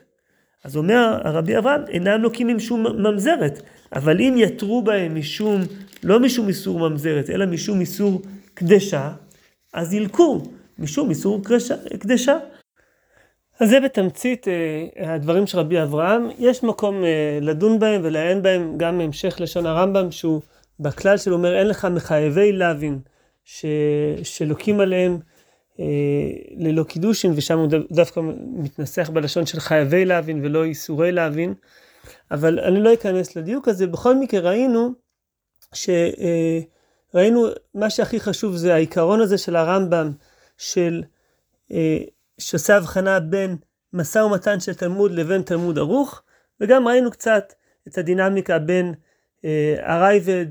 אז 0.64 0.78
אומר 0.78 1.18
הרבי 1.24 1.58
אברהם, 1.58 1.82
אינם 1.88 2.22
לוקים 2.22 2.56
משום 2.56 2.88
ממזרת, 2.88 3.62
אבל 3.94 4.22
אם 4.22 4.36
יתרו 4.38 4.82
בהם 4.82 5.16
משום, 5.16 5.62
לא 6.04 6.20
משום 6.20 6.48
איסור 6.48 6.90
ממזרת, 6.90 7.30
אלא 7.30 7.46
משום 7.46 7.80
איסור 7.80 8.22
קדשה, 8.54 9.12
אז 9.74 9.94
ילקו 9.94 10.42
משום 10.80 11.10
איסור 11.10 11.42
קדשה. 12.00 12.38
אז 13.60 13.70
זה 13.70 13.80
בתמצית 13.80 14.48
אה, 14.48 15.14
הדברים 15.14 15.48
של 15.48 15.60
רבי 15.60 15.82
אברהם. 15.84 16.30
יש 16.40 16.64
מקום 16.64 17.04
אה, 17.04 17.40
לדון 17.42 17.80
בהם 17.80 18.02
ולעיין 18.04 18.42
בהם 18.42 18.78
גם 18.78 19.02
המשך 19.02 19.38
לשון 19.40 19.66
הרמב"ם, 19.66 20.12
שהוא 20.12 20.42
בכלל 20.80 21.18
שלו 21.18 21.36
אומר, 21.36 21.58
אין 21.60 21.68
לך 21.68 21.86
מחייבי 21.86 22.52
להבין, 22.52 23.00
ש... 23.44 23.66
שלוקים 24.24 24.80
עליהם 24.80 25.20
ללא 26.58 26.84
קידושין, 26.84 27.34
ושם 27.36 27.58
הוא 27.58 27.68
דווקא 27.92 28.22
מתנסח 28.54 29.10
בלשון 29.14 29.46
של 29.46 29.60
חייבי 29.60 30.06
להבין 30.06 30.46
ולא 30.46 30.64
איסורי 30.64 31.12
להבין, 31.12 31.54
אבל 32.32 32.60
אני 32.60 32.80
לא 32.80 32.94
אכנס 32.94 33.36
לדיוק 33.36 33.68
הזה, 33.68 33.88
בכל 33.88 34.16
מקרה 34.16 34.50
ראינו 34.50 34.94
שראינו 37.12 37.48
מה 37.74 37.90
שהכי 37.90 38.20
חשוב 38.20 38.56
זה 38.56 38.74
העיקרון 38.74 39.22
הזה 39.22 39.38
של 39.38 39.56
הרמב"ם, 39.56 40.12
של 40.58 41.04
שעושה 42.38 42.78
הבחנה 42.78 43.20
בין 43.20 43.58
משא 43.94 44.20
ומתן 44.20 44.60
של 44.60 44.74
תלמוד 44.74 45.12
לבין 45.12 45.42
תלמוד 45.42 45.78
ערוך, 45.78 46.22
וגם 46.62 46.88
ראינו 46.88 47.12
קצת 47.12 47.54
את 47.88 47.98
הדינמיקה 47.98 48.60
בין 48.60 48.94
הרייבד 49.82 50.46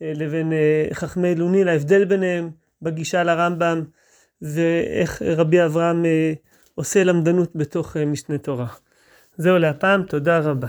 לבין 0.00 0.52
חכמי 0.92 1.34
לוניל, 1.34 1.68
ההבדל 1.68 2.04
ביניהם 2.04 2.50
בגישה 2.82 3.22
לרמב"ם, 3.22 3.84
ואיך 4.42 5.22
רבי 5.22 5.64
אברהם 5.64 6.04
עושה 6.74 7.04
למדנות 7.04 7.56
בתוך 7.56 7.96
משנה 7.96 8.38
תורה. 8.38 8.66
זהו 9.36 9.58
להפעם, 9.58 10.02
תודה 10.02 10.38
רבה. 10.38 10.68